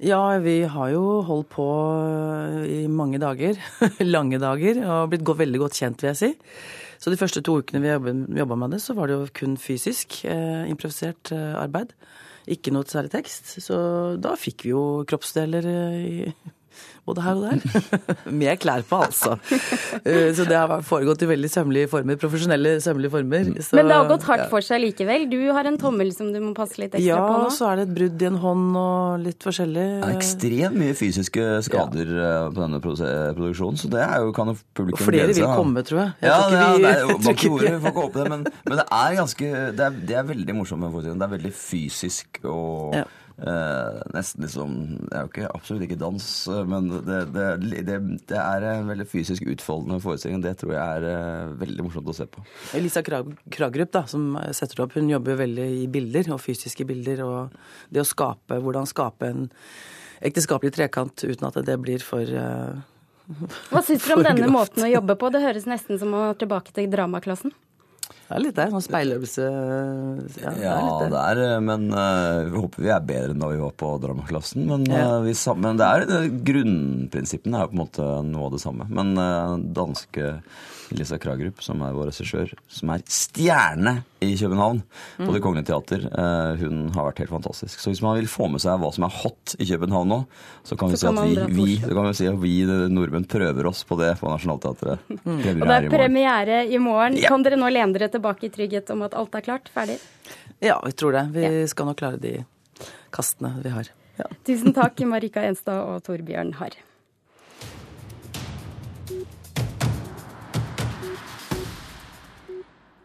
Ja, 0.00 0.20
vi 0.40 0.62
har 0.64 0.92
jo 0.94 1.20
holdt 1.28 1.50
på 1.52 1.66
i 2.64 2.86
mange 2.88 3.20
dager. 3.20 3.58
Lange 4.14 4.40
dager. 4.40 4.80
Og 4.80 5.10
blitt 5.12 5.28
veldig 5.42 5.60
godt 5.60 5.76
kjent, 5.76 6.00
vil 6.00 6.14
jeg 6.14 6.20
si. 6.20 6.30
Så 7.00 7.12
de 7.12 7.16
første 7.16 7.40
to 7.44 7.56
ukene 7.62 7.80
vi 7.80 7.92
jobba 8.36 8.58
med 8.60 8.74
det, 8.74 8.82
så 8.84 8.94
var 8.96 9.08
det 9.08 9.16
jo 9.16 9.28
kun 9.40 9.56
fysisk 9.60 10.20
eh, 10.28 10.68
improvisert 10.68 11.32
eh, 11.32 11.54
arbeid. 11.56 11.94
Ikke 12.50 12.72
noe 12.74 12.88
særlig 12.88 13.14
tekst. 13.14 13.54
Så 13.64 13.76
da 14.20 14.34
fikk 14.36 14.66
vi 14.66 14.74
jo 14.74 14.82
kroppsdeler 15.08 15.68
eh, 15.70 16.50
både 17.08 17.22
her 17.24 17.38
og 17.38 17.42
der. 17.48 17.60
Med 18.40 18.58
klær 18.62 18.82
på, 18.86 19.00
altså. 19.06 19.36
Så 20.36 20.44
det 20.48 20.56
har 20.56 20.82
foregått 20.86 21.22
i 21.24 21.28
veldig 21.30 21.50
sømmelige 21.50 21.88
former. 21.90 22.18
Profesjonelle, 22.20 22.76
sømmelige 22.84 23.10
former. 23.14 23.50
Så, 23.62 23.76
Men 23.78 23.88
det 23.90 23.96
har 23.96 24.08
gått 24.10 24.26
hardt 24.28 24.44
ja. 24.44 24.48
for 24.52 24.64
seg 24.64 24.82
likevel. 24.84 25.26
Du 25.32 25.38
har 25.56 25.68
en 25.70 25.78
tommel 25.80 26.12
som 26.14 26.30
du 26.34 26.38
må 26.42 26.52
passe 26.56 26.78
litt 26.80 26.94
ekstra 26.94 27.06
ja, 27.08 27.18
på 27.24 27.38
nå. 27.40 27.48
og 27.48 27.54
så 27.56 27.70
er 27.72 27.80
det 27.80 27.86
et 27.88 27.94
brudd 27.98 28.22
i 28.24 28.28
en 28.30 28.38
hånd 28.44 28.78
og 28.80 29.24
litt 29.26 29.46
forskjellig. 29.48 29.86
Det 30.00 30.08
er 30.10 30.16
ekstremt 30.18 30.78
mye 30.80 30.96
fysiske 30.98 31.46
skader 31.66 32.12
eh, 32.14 32.48
på 32.54 32.60
denne 32.64 32.80
produksjonen, 32.84 33.80
så 33.80 33.90
det 33.92 34.02
er 34.04 34.24
jo, 34.26 34.32
kan 34.36 34.52
jo 34.52 34.56
publikum 34.76 35.08
Flere 35.08 35.26
glede 35.28 35.38
seg 35.40 35.46
vil 35.48 35.56
komme, 35.62 35.84
tror 35.88 36.02
jeg. 36.04 36.12
Jeg 36.20 36.30
Ja, 36.30 36.38
tror 36.46 36.76
vi- 36.76 36.84
det 36.84 36.92
er, 36.94 37.00
jo 37.00 37.16
ikke 37.20 37.36
tror, 37.44 37.58
vi- 37.60 37.72
vi 37.74 37.80
får 37.80 37.94
ikke 37.94 38.04
håpe 38.06 38.20
det, 38.22 38.28
men, 38.34 38.44
men 38.68 38.78
det 38.82 38.86
er 39.00 39.16
ganske 39.20 39.50
Det 39.80 39.86
er, 39.88 39.98
det 40.10 40.16
er 40.20 40.28
veldig 40.30 40.54
morsomt 40.60 40.84
med. 40.84 41.02
Det 41.10 41.26
er 41.26 41.34
veldig 41.36 41.52
fysisk 41.56 42.40
og 42.44 42.94
Ja. 43.00 43.04
Eh, 43.40 44.00
nesten 44.14 44.44
liksom 44.44 44.74
Det 45.00 45.16
er 45.16 45.24
jo 45.24 45.30
ikke, 45.30 45.50
absolutt 45.56 45.84
ikke 45.86 45.98
dans, 46.00 46.26
eh, 46.48 46.64
men 46.68 46.90
det, 47.06 47.20
det, 47.34 47.46
det, 47.88 47.98
det 48.30 48.40
er 48.40 48.66
en 48.72 48.90
veldig 48.90 49.06
fysisk 49.10 49.46
utfoldende 49.50 50.00
forestilling. 50.04 50.42
Det 50.44 50.56
tror 50.60 50.74
jeg 50.76 50.98
er 50.98 51.08
eh, 51.10 51.54
veldig 51.62 51.86
morsomt 51.86 52.10
å 52.12 52.16
se 52.16 52.28
på. 52.30 52.44
Elisa 52.78 53.04
Krag 53.06 53.32
Kragerup, 53.52 53.92
da, 53.96 54.04
som 54.10 54.34
setter 54.56 54.80
det 54.80 54.86
opp, 54.86 54.98
hun 54.98 55.10
jobber 55.12 55.34
jo 55.34 55.42
veldig 55.44 55.70
i 55.80 55.88
bilder, 55.92 56.32
og 56.36 56.42
fysiske 56.44 56.86
bilder. 56.88 57.24
Og 57.26 57.56
det 57.92 58.04
å 58.04 58.08
skape, 58.08 58.60
hvordan 58.60 58.88
skape 58.90 59.30
en 59.30 59.48
ekteskapelig 60.20 60.74
trekant 60.76 61.24
uten 61.24 61.48
at 61.48 61.58
det 61.64 61.76
blir 61.80 62.02
for 62.04 62.28
uh, 62.28 62.76
Hva 63.70 63.82
syns 63.84 64.04
dere 64.04 64.18
om 64.18 64.24
denne 64.28 64.44
grovt. 64.44 64.56
måten 64.56 64.84
å 64.84 64.90
jobbe 64.90 65.16
på? 65.20 65.32
Det 65.32 65.42
høres 65.44 65.68
nesten 65.70 66.00
som 66.00 66.14
å 66.16 66.30
tilbake 66.38 66.74
til 66.76 66.90
dramaklassen. 66.92 67.54
Det 68.30 68.36
er 68.38 68.42
litt 68.44 68.58
det. 68.60 68.68
Sånn 68.70 68.84
speiløvelse 68.86 69.44
Ja, 70.38 70.52
det 70.62 70.68
er 70.70 71.10
det. 71.10 71.22
er, 71.32 71.40
eh, 71.48 71.62
men 71.66 71.88
uh, 71.90 72.46
vi 72.46 72.60
håper 72.62 72.84
vi 72.84 72.92
er 72.94 73.00
bedre 73.08 73.34
enn 73.34 73.42
da 73.42 73.48
vi 73.50 73.58
var 73.58 73.72
på 73.74 73.88
dramaklassen. 74.04 74.68
Men, 74.70 74.84
Ja. 74.86 75.16
uh, 75.18 75.24
vi, 75.26 75.34
men 75.58 75.80
det 75.80 75.88
er, 75.88 76.06
det, 76.06 76.20
grunnprinsippene 76.46 77.58
er 77.58 77.66
jo 77.66 77.72
på 77.72 77.74
en 77.74 77.82
måte 77.82 78.06
noe 78.30 78.46
av 78.46 78.54
det 78.54 78.62
samme. 78.62 78.86
Men 78.86 79.18
uh, 79.18 79.58
danske 79.58 80.36
Lisa 80.98 81.18
Kragerup, 81.20 81.60
som 81.62 81.82
er 81.86 81.94
vår 81.96 82.10
regissør, 82.10 82.52
som 82.68 82.90
er 82.94 83.02
stjerne 83.06 83.92
i 84.20 84.34
København 84.36 84.82
på 85.16 85.26
Mm. 85.26 85.32
Det 85.34 85.42
Kongelige 85.42 85.66
Teater, 85.70 86.06
eh, 86.10 86.56
hun 86.60 86.90
har 86.94 87.06
vært 87.10 87.18
helt 87.22 87.30
fantastisk. 87.30 87.78
Så 87.80 87.90
hvis 87.90 88.02
man 88.02 88.16
vil 88.18 88.26
få 88.28 88.50
med 88.50 88.60
seg 88.60 88.80
hva 88.80 88.92
som 88.92 89.04
er 89.04 89.14
hot 89.22 89.54
i 89.58 89.64
København 89.64 90.08
nå, 90.08 90.26
så 90.64 90.76
kan 90.76 90.90
vi 90.90 90.96
Så 90.96 91.00
si 91.00 91.06
kan 91.06 91.18
at 91.18 91.50
vi, 91.50 91.62
vi, 91.62 91.76
så 91.80 91.94
kan 91.94 92.08
vi, 92.08 92.12
si 92.18 92.26
at 92.26 92.40
vi 92.40 92.54
nordmenn 92.90 93.28
prøver 93.30 93.66
oss 93.66 93.84
på 93.84 93.98
det 94.00 94.18
på 94.20 94.28
Nationaltheatret. 94.28 94.98
Og 95.10 95.42
det 95.44 95.78
er 95.78 95.88
premiere 95.88 96.66
i 96.66 96.78
morgen. 96.78 97.16
Yeah. 97.16 97.28
Kan 97.28 97.42
dere 97.46 97.56
nå 97.56 97.70
lene 97.70 97.96
dere 97.96 98.10
tilbake 98.10 98.48
i 98.48 98.50
trygghet 98.50 98.90
om 98.90 99.02
at 99.06 99.14
alt 99.14 99.34
er 99.34 99.46
klart? 99.46 99.70
Ferdig? 99.72 99.98
Ja, 100.60 100.80
vi 100.84 100.92
tror 100.92 101.12
det. 101.12 101.24
Vi 101.32 101.66
skal 101.70 101.86
nok 101.86 101.96
klare 101.96 102.20
de 102.20 102.44
kastene 103.14 103.54
vi 103.62 103.72
har. 103.72 103.88
Ja. 104.18 104.26
Tusen 104.44 104.74
takk, 104.76 105.00
Marika 105.08 105.42
Enstad 105.46 105.80
og 105.80 106.02
Torbjørn 106.04 106.54
Harr. 106.60 106.76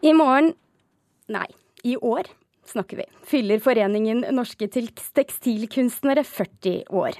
I 0.05 0.11
morgen 0.13 0.51
Nei, 1.33 1.47
i 1.81 1.95
år 1.97 2.27
snakker 2.69 2.99
vi. 2.99 3.05
Fyller 3.25 3.57
Foreningen 3.57 4.21
norske 4.37 4.67
til- 4.69 4.93
tekstilkunstnere 4.93 6.21
40 6.21 6.85
år. 6.93 7.17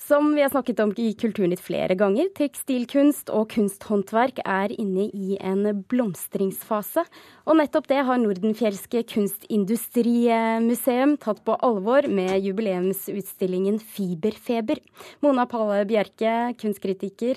Som 0.00 0.32
vi 0.34 0.40
har 0.40 0.48
snakket 0.48 0.80
om 0.80 0.94
i 0.96 1.12
Kulturnytt 1.12 1.60
flere 1.60 1.94
ganger, 1.94 2.32
tekstilkunst 2.32 3.28
og 3.28 3.52
kunsthåndverk 3.52 4.40
er 4.46 4.72
inne 4.80 5.10
i 5.12 5.36
en 5.36 5.84
blomstringsfase. 5.90 7.04
Og 7.46 7.56
nettopp 7.56 7.86
det 7.88 8.06
har 8.06 8.16
Nordenfjelske 8.16 9.04
kunstindustrimuseum 9.12 11.18
tatt 11.18 11.44
på 11.44 11.60
alvor 11.60 12.08
med 12.08 12.40
jubileumsutstillingen 12.40 13.78
Fiberfeber. 13.78 14.78
Mona 15.20 15.44
Palle 15.44 15.84
Bjerke, 15.84 16.56
kunstkritiker. 16.56 17.36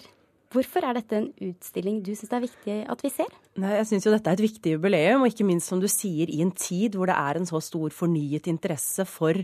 Hvorfor 0.50 0.82
er 0.82 0.98
dette 0.98 1.13
en 1.13 1.28
utstilling 1.46 2.00
du 2.02 2.15
syns 2.15 2.32
det 2.32 2.38
er 2.38 2.46
viktig 2.48 2.78
at 2.89 3.04
vi 3.06 3.10
ser? 3.13 3.30
Jeg 3.60 3.88
syns 3.89 4.06
jo 4.06 4.12
dette 4.13 4.30
er 4.32 4.38
et 4.38 4.43
viktig 4.45 4.72
jubileum, 4.76 5.24
og 5.26 5.32
ikke 5.32 5.45
minst 5.48 5.67
som 5.72 5.80
du 5.82 5.88
sier, 5.91 6.30
i 6.32 6.39
en 6.43 6.52
tid 6.56 6.95
hvor 6.95 7.10
det 7.10 7.15
er 7.19 7.39
en 7.39 7.48
så 7.50 7.60
stor 7.63 7.91
fornyet 7.91 8.48
interesse 8.48 9.04
for 9.10 9.36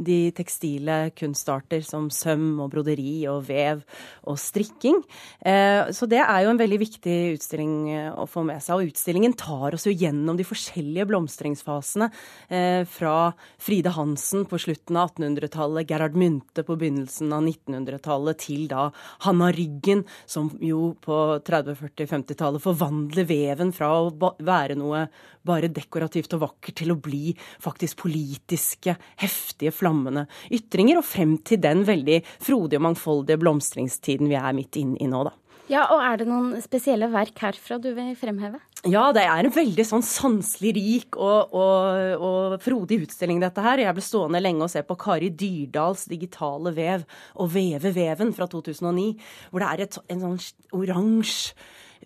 de 0.00 0.18
tekstile 0.34 1.12
kunstarter 1.14 1.84
som 1.86 2.08
søm 2.10 2.58
og 2.64 2.72
broderi 2.72 3.28
og 3.30 3.44
vev 3.46 3.84
og 4.26 4.38
strikking. 4.40 4.98
Eh, 5.44 5.92
Så 5.94 6.08
det 6.10 6.18
er 6.18 6.44
jo 6.44 6.50
en 6.50 6.58
veldig 6.58 6.78
viktig 6.80 7.16
utstilling 7.36 7.74
eh, 7.92 8.10
å 8.10 8.26
få 8.26 8.42
med 8.48 8.58
seg. 8.64 8.80
Og 8.80 8.90
utstillingen 8.90 9.36
tar 9.38 9.76
oss 9.78 9.86
jo 9.86 9.94
gjennom 9.94 10.36
de 10.36 10.48
forskjellige 10.48 11.06
blomstringsfasene. 11.06 12.10
eh, 12.50 12.82
Fra 12.90 13.32
Fride 13.58 13.94
Hansen 13.94 14.46
på 14.50 14.58
slutten 14.58 14.96
av 14.96 15.12
1800-tallet, 15.14 15.86
Gerhard 15.88 16.16
Mynte 16.16 16.64
på 16.64 16.76
begynnelsen 16.80 17.32
av 17.32 17.44
1900-tallet, 17.44 18.38
til 18.40 18.66
da 18.68 18.90
Hanna 19.26 19.52
Ryggen, 19.52 20.04
som 20.26 20.50
jo 20.60 20.96
på 21.00 21.20
30-, 21.44 21.76
40-, 21.76 22.08
50-tallet 22.10 22.62
forvandler 22.64 23.28
veven 23.28 23.59
fra 23.76 23.90
å 24.00 24.32
være 24.40 24.76
noe 24.80 25.04
bare 25.46 25.68
dekorativt 25.72 26.32
og 26.36 26.44
vakkert 26.46 26.80
til 26.80 26.94
å 26.94 26.98
bli 27.00 27.34
faktisk 27.60 28.00
politiske, 28.02 28.96
heftige, 29.20 29.72
flammende 29.76 30.26
ytringer, 30.52 31.00
og 31.00 31.06
frem 31.06 31.36
til 31.44 31.60
den 31.60 31.84
veldig 31.88 32.22
frodige 32.40 32.80
og 32.80 32.88
mangfoldige 32.88 33.40
blomstringstiden 33.40 34.30
vi 34.30 34.40
er 34.40 34.56
midt 34.56 34.80
inne 34.80 35.00
i 35.00 35.08
nå, 35.10 35.24
da. 35.28 35.36
Ja, 35.70 35.84
og 35.94 36.00
er 36.02 36.18
det 36.18 36.26
noen 36.26 36.56
spesielle 36.64 37.06
verk 37.12 37.38
herfra 37.44 37.76
du 37.78 37.92
vil 37.94 38.10
fremheve? 38.18 38.58
Ja, 38.90 39.10
det 39.14 39.22
er 39.22 39.44
en 39.44 39.52
veldig 39.54 39.84
sånn 39.86 40.02
sanselig 40.02 40.72
rik 40.74 41.18
og, 41.20 41.52
og, 41.54 42.24
og 42.26 42.56
frodig 42.64 43.02
utstilling, 43.04 43.38
dette 43.42 43.62
her. 43.62 43.82
Jeg 43.84 43.94
ble 43.94 44.02
stående 44.02 44.40
lenge 44.42 44.66
og 44.66 44.72
se 44.72 44.82
på 44.86 44.96
Kari 44.98 45.28
Dyrdals 45.30 46.08
digitale 46.10 46.72
vev 46.74 47.04
og 47.36 47.52
Veve 47.54 47.92
veven 47.94 48.32
fra 48.34 48.48
2009, 48.50 49.12
hvor 49.52 49.62
det 49.62 49.68
er 49.68 49.84
et, 49.84 50.00
en 50.10 50.24
sånn 50.24 50.40
oransje 50.80 51.54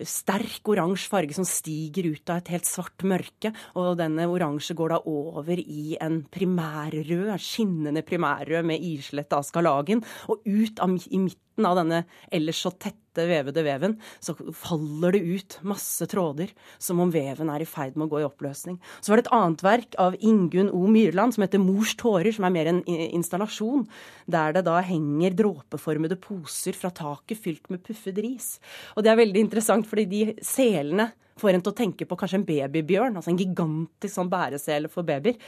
sterk 0.03 0.67
oransje 0.73 1.11
farge 1.13 1.37
som 1.37 1.47
stiger 1.47 2.09
ut 2.15 2.33
av 2.33 2.43
et 2.43 2.51
helt 2.55 2.69
svart 2.69 3.05
mørke. 3.07 3.53
Og 3.79 3.95
denne 4.01 4.27
oransje 4.31 4.77
går 4.77 4.97
da 4.97 5.01
over 5.11 5.61
i 5.61 5.97
en 6.03 6.23
primærrød, 6.35 7.31
skinnende 7.39 8.05
primærrød 8.07 8.67
med 8.67 8.83
islett 8.83 9.33
av 9.37 9.47
skalagen. 9.47 10.03
Og 10.33 10.43
ut 10.45 10.83
av, 10.83 10.99
i 11.11 11.21
midten 11.23 11.44
av 11.63 11.79
denne 11.79 12.03
ellers 12.35 12.59
så 12.65 12.73
tette 12.75 13.27
vevede 13.29 13.63
veven, 13.63 13.95
så 14.19 14.35
faller 14.59 15.15
det 15.15 15.21
ut 15.23 15.57
masse 15.63 16.07
tråder, 16.11 16.51
som 16.83 16.99
om 17.05 17.13
veven 17.15 17.53
er 17.55 17.63
i 17.63 17.69
ferd 17.69 17.95
med 17.95 18.09
å 18.09 18.17
gå 18.17 18.23
i 18.25 18.27
oppløsning. 18.27 18.81
Så 18.99 19.13
var 19.13 19.21
det 19.21 19.29
et 19.29 19.35
annet 19.37 19.63
verk 19.63 19.99
av 20.03 20.19
Ingunn 20.19 20.73
O. 20.75 20.83
Myrland 20.91 21.37
som 21.37 21.47
heter 21.47 21.63
Mors 21.63 21.95
tårer, 22.01 22.35
som 22.35 22.49
er 22.49 22.55
mer 22.57 22.73
en 22.73 22.83
installasjon, 22.91 23.87
der 24.27 24.57
det 24.57 24.65
da 24.67 24.81
henger 24.83 25.39
dråpeformede 25.39 26.19
poser 26.19 26.75
fra 26.75 26.91
taket 26.91 27.39
fylt 27.45 27.71
med 27.71 27.85
puffet 27.87 28.19
ris. 28.19 28.57
Og 28.99 29.07
det 29.07 29.15
er 29.15 29.23
veldig 29.23 29.47
interessant, 29.47 29.87
fordi 29.87 30.11
de 30.11 30.25
selene 30.43 31.13
får 31.41 31.57
en 31.57 31.65
til 31.65 31.73
å 31.73 31.79
tenke 31.79 32.07
på 32.09 32.19
kanskje 32.19 32.41
en 32.41 32.47
babybjørn, 32.47 33.19
altså 33.19 33.33
en 33.33 33.41
gigantisk 33.41 34.15
sånn 34.15 34.31
bæresele 34.33 34.91
for 34.91 35.07
babyer. 35.07 35.39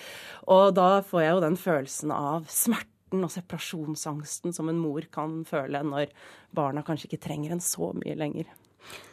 Og 0.50 0.70
da 0.76 1.00
får 1.06 1.22
jeg 1.22 1.34
jo 1.34 1.42
den 1.46 1.58
følelsen 1.60 2.14
av 2.14 2.46
smerten 3.06 3.24
og 3.24 3.30
separasjonsangsten 3.30 4.52
som 4.52 4.68
en 4.68 4.78
mor 4.78 5.02
kan 5.12 5.44
føle 5.44 5.82
når 5.82 6.10
barna 6.54 6.82
kanskje 6.82 7.08
ikke 7.08 7.26
trenger 7.28 7.52
en 7.52 7.60
så 7.60 7.92
mye 7.94 8.16
lenger. 8.16 8.46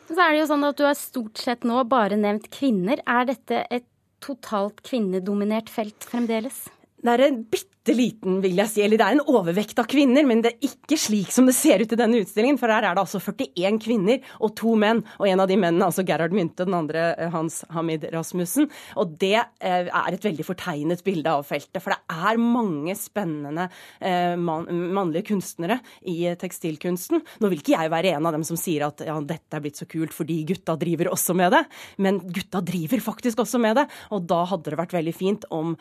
Så 0.08 0.20
er 0.20 0.34
det 0.34 0.40
jo 0.42 0.48
sånn 0.48 0.64
at 0.66 0.78
Du 0.78 0.84
har 0.86 0.96
stort 0.96 1.38
sett 1.38 1.64
nå 1.64 1.84
bare 1.86 2.18
nevnt 2.18 2.50
kvinner. 2.52 3.00
Er 3.08 3.26
dette 3.26 3.66
et 3.70 3.86
totalt 4.20 4.82
kvinnedominert 4.84 5.70
felt 5.70 6.04
fremdeles? 6.04 6.70
Det 7.02 7.12
er 7.12 7.28
en 7.28 7.44
bitte 7.44 7.73
bitte 7.84 7.96
liten, 7.98 8.42
vil 8.42 8.56
jeg 8.58 8.70
si. 8.70 8.82
Eller 8.84 8.98
det 8.98 9.06
er 9.06 9.18
en 9.18 9.28
overvekt 9.28 9.80
av 9.80 9.88
kvinner, 9.92 10.24
men 10.26 10.42
det 10.42 10.54
er 10.54 10.68
ikke 10.70 10.98
slik 11.00 11.32
som 11.32 11.46
det 11.46 11.56
ser 11.56 11.82
ut 11.84 11.92
i 11.92 12.00
denne 12.00 12.22
utstillingen. 12.24 12.58
For 12.60 12.72
her 12.72 12.84
er 12.84 12.96
det 12.96 13.04
altså 13.04 13.20
41 13.20 13.80
kvinner 13.84 14.22
og 14.40 14.56
to 14.56 14.76
menn. 14.80 15.04
Og 15.20 15.28
en 15.28 15.44
av 15.44 15.50
de 15.50 15.58
mennene, 15.58 15.86
altså 15.86 16.06
Gerhard 16.08 16.34
Mynte, 16.34 16.64
den 16.66 16.78
andre 16.78 17.14
eh, 17.18 17.32
Hans 17.34 17.64
Hamid 17.74 18.06
Rasmussen. 18.14 18.70
Og 18.96 19.18
det 19.20 19.36
eh, 19.36 19.90
er 19.90 20.16
et 20.16 20.24
veldig 20.24 20.46
fortegnet 20.48 21.04
bilde 21.04 21.34
av 21.34 21.44
feltet. 21.48 21.82
For 21.84 21.94
det 21.94 22.00
er 22.14 22.40
mange 22.40 22.96
spennende 22.98 23.68
man 24.40 24.66
mannlige 24.94 25.28
kunstnere 25.32 25.78
i 26.10 26.16
tekstilkunsten. 26.40 27.22
Nå 27.42 27.50
vil 27.52 27.62
ikke 27.62 27.76
jeg 27.76 27.92
være 27.92 28.14
en 28.16 28.28
av 28.28 28.36
dem 28.36 28.44
som 28.48 28.58
sier 28.60 28.86
at 28.86 29.02
ja, 29.06 29.16
dette 29.26 29.58
er 29.58 29.64
blitt 29.64 29.80
så 29.80 29.88
kult 29.90 30.14
fordi 30.16 30.42
gutta 30.48 30.76
driver 30.80 31.10
også 31.12 31.36
med 31.38 31.54
det. 31.56 31.62
Men 32.04 32.20
gutta 32.34 32.62
driver 32.66 33.02
faktisk 33.04 33.44
også 33.44 33.62
med 33.64 33.78
det. 33.80 33.86
Og 34.16 34.26
da 34.30 34.42
hadde 34.50 34.74
det 34.74 34.80
vært 34.80 34.96
veldig 34.96 35.16
fint 35.16 35.48
om, 35.54 35.74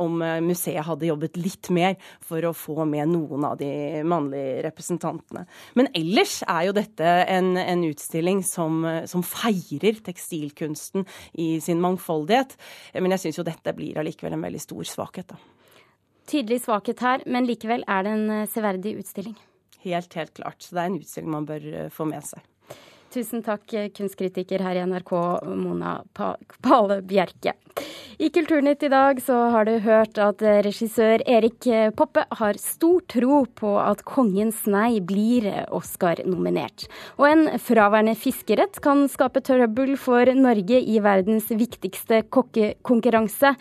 om 0.00 0.18
museet 0.46 0.86
hadde 0.86 1.08
jobbet 1.08 1.15
jobbet 1.16 1.40
litt 1.40 1.70
mer 1.74 1.96
for 2.24 2.44
å 2.46 2.54
få 2.56 2.86
med 2.88 3.10
noen 3.10 3.48
av 3.48 3.58
de 3.60 4.04
mannlige 4.06 4.62
representantene. 4.68 5.46
Men 5.74 5.90
ellers 5.96 6.38
er 6.46 6.68
jo 6.68 6.76
dette 6.76 7.16
en, 7.32 7.56
en 7.58 7.84
utstilling 7.88 8.44
som, 8.46 8.84
som, 9.10 9.24
feirer 9.26 9.98
tekstilkunsten 10.06 11.06
i 11.42 11.56
sin 11.64 11.82
mangfoldighet. 11.82 12.54
Men 13.00 13.16
jeg 13.16 13.26
syns 13.26 13.40
jo 13.40 13.46
dette 13.48 13.74
blir 13.76 13.98
allikevel 13.98 14.36
en 14.36 14.46
veldig 14.46 14.62
stor 14.62 14.86
svakhet, 14.86 15.34
da. 15.34 15.40
Tydelig 16.26 16.64
svakhet 16.64 17.02
her, 17.04 17.22
men 17.30 17.46
likevel 17.46 17.84
er 17.86 18.02
det 18.02 18.12
en 18.16 18.30
eh, 18.34 18.48
severdig 18.50 18.96
utstilling. 18.98 19.36
Helt, 19.84 20.14
helt 20.18 20.34
klart. 20.34 20.58
Så 20.58 20.74
det 20.74 20.82
er 20.82 20.90
en 20.90 20.98
utstilling 20.98 21.30
man 21.30 21.46
bør 21.46 21.66
eh, 21.70 21.90
få 21.94 22.08
med 22.08 22.26
seg. 22.26 22.42
Tusen 23.16 23.40
takk, 23.40 23.70
kunstkritiker 23.96 24.60
her 24.60 24.76
i 24.76 24.82
NRK, 24.84 25.12
Mona 25.56 26.02
Pale 26.12 26.98
Bjerke. 27.00 27.54
I 28.20 28.28
Kulturnytt 28.32 28.82
i 28.84 28.90
dag 28.92 29.22
så 29.24 29.34
har 29.52 29.64
du 29.68 29.78
hørt 29.84 30.18
at 30.20 30.40
regissør 30.64 31.24
Erik 31.28 31.64
Poppe 31.96 32.26
har 32.36 32.56
stor 32.60 33.00
tro 33.08 33.42
på 33.60 33.72
at 33.80 34.04
'Kongens 34.04 34.62
nei' 34.68 35.00
blir 35.00 35.48
Oscar-nominert. 35.72 36.86
Og 37.16 37.28
en 37.28 37.44
fraværende 37.60 38.16
fiskerett 38.20 38.80
kan 38.84 39.04
skape 39.08 39.40
trøbbel 39.44 39.96
for 39.96 40.32
Norge 40.36 40.80
i 40.80 41.00
verdens 41.00 41.48
viktigste 41.48 42.22
kokkekonkurranse. 42.28 43.56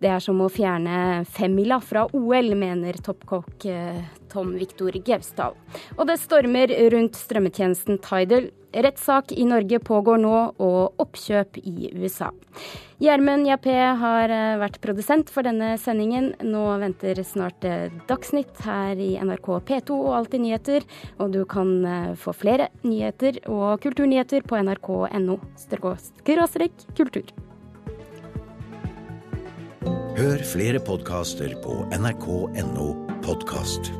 Det 0.00 0.12
er 0.12 0.20
som 0.20 0.40
å 0.40 0.52
fjerne 0.52 1.24
femmila 1.24 1.80
fra 1.80 2.04
OL, 2.12 2.54
mener 2.56 3.00
toppkokk 3.00 3.68
eh, 3.72 4.04
Tom 4.32 4.54
Viktor 4.60 4.94
Gausdal. 5.04 5.56
Og 5.96 6.06
det 6.08 6.18
stormer 6.22 6.72
rundt 6.92 7.18
strømmetjenesten 7.18 8.00
Tidal. 8.04 8.50
Rettssak 8.68 9.32
i 9.32 9.46
Norge 9.48 9.78
pågår 9.80 10.18
nå, 10.20 10.34
og 10.60 11.00
oppkjøp 11.00 11.56
i 11.62 11.88
USA. 11.96 12.28
Gjermund 13.00 13.46
Jappé 13.48 13.76
har 13.96 14.32
eh, 14.34 14.58
vært 14.60 14.76
produsent 14.84 15.30
for 15.32 15.46
denne 15.46 15.70
sendingen. 15.80 16.32
Nå 16.44 16.64
venter 16.82 17.22
snart 17.24 17.64
eh, 17.64 17.88
Dagsnytt 18.10 18.60
her 18.66 19.00
i 19.00 19.14
NRK 19.22 19.48
P2 19.70 19.96
og 19.96 20.16
Alltid 20.18 20.44
nyheter. 20.44 20.88
Og 21.16 21.32
du 21.32 21.44
kan 21.48 21.70
eh, 21.86 22.14
få 22.18 22.34
flere 22.36 22.68
nyheter 22.84 23.40
og 23.48 23.78
kulturnyheter 23.84 24.44
på 24.44 24.60
nrk.no 24.60 25.38
kultur. 26.98 27.30
Hør 30.18 30.42
flere 30.42 30.82
podkaster 30.82 31.54
på 31.62 31.78
nrk.no 31.94 32.90
podkast. 33.22 33.92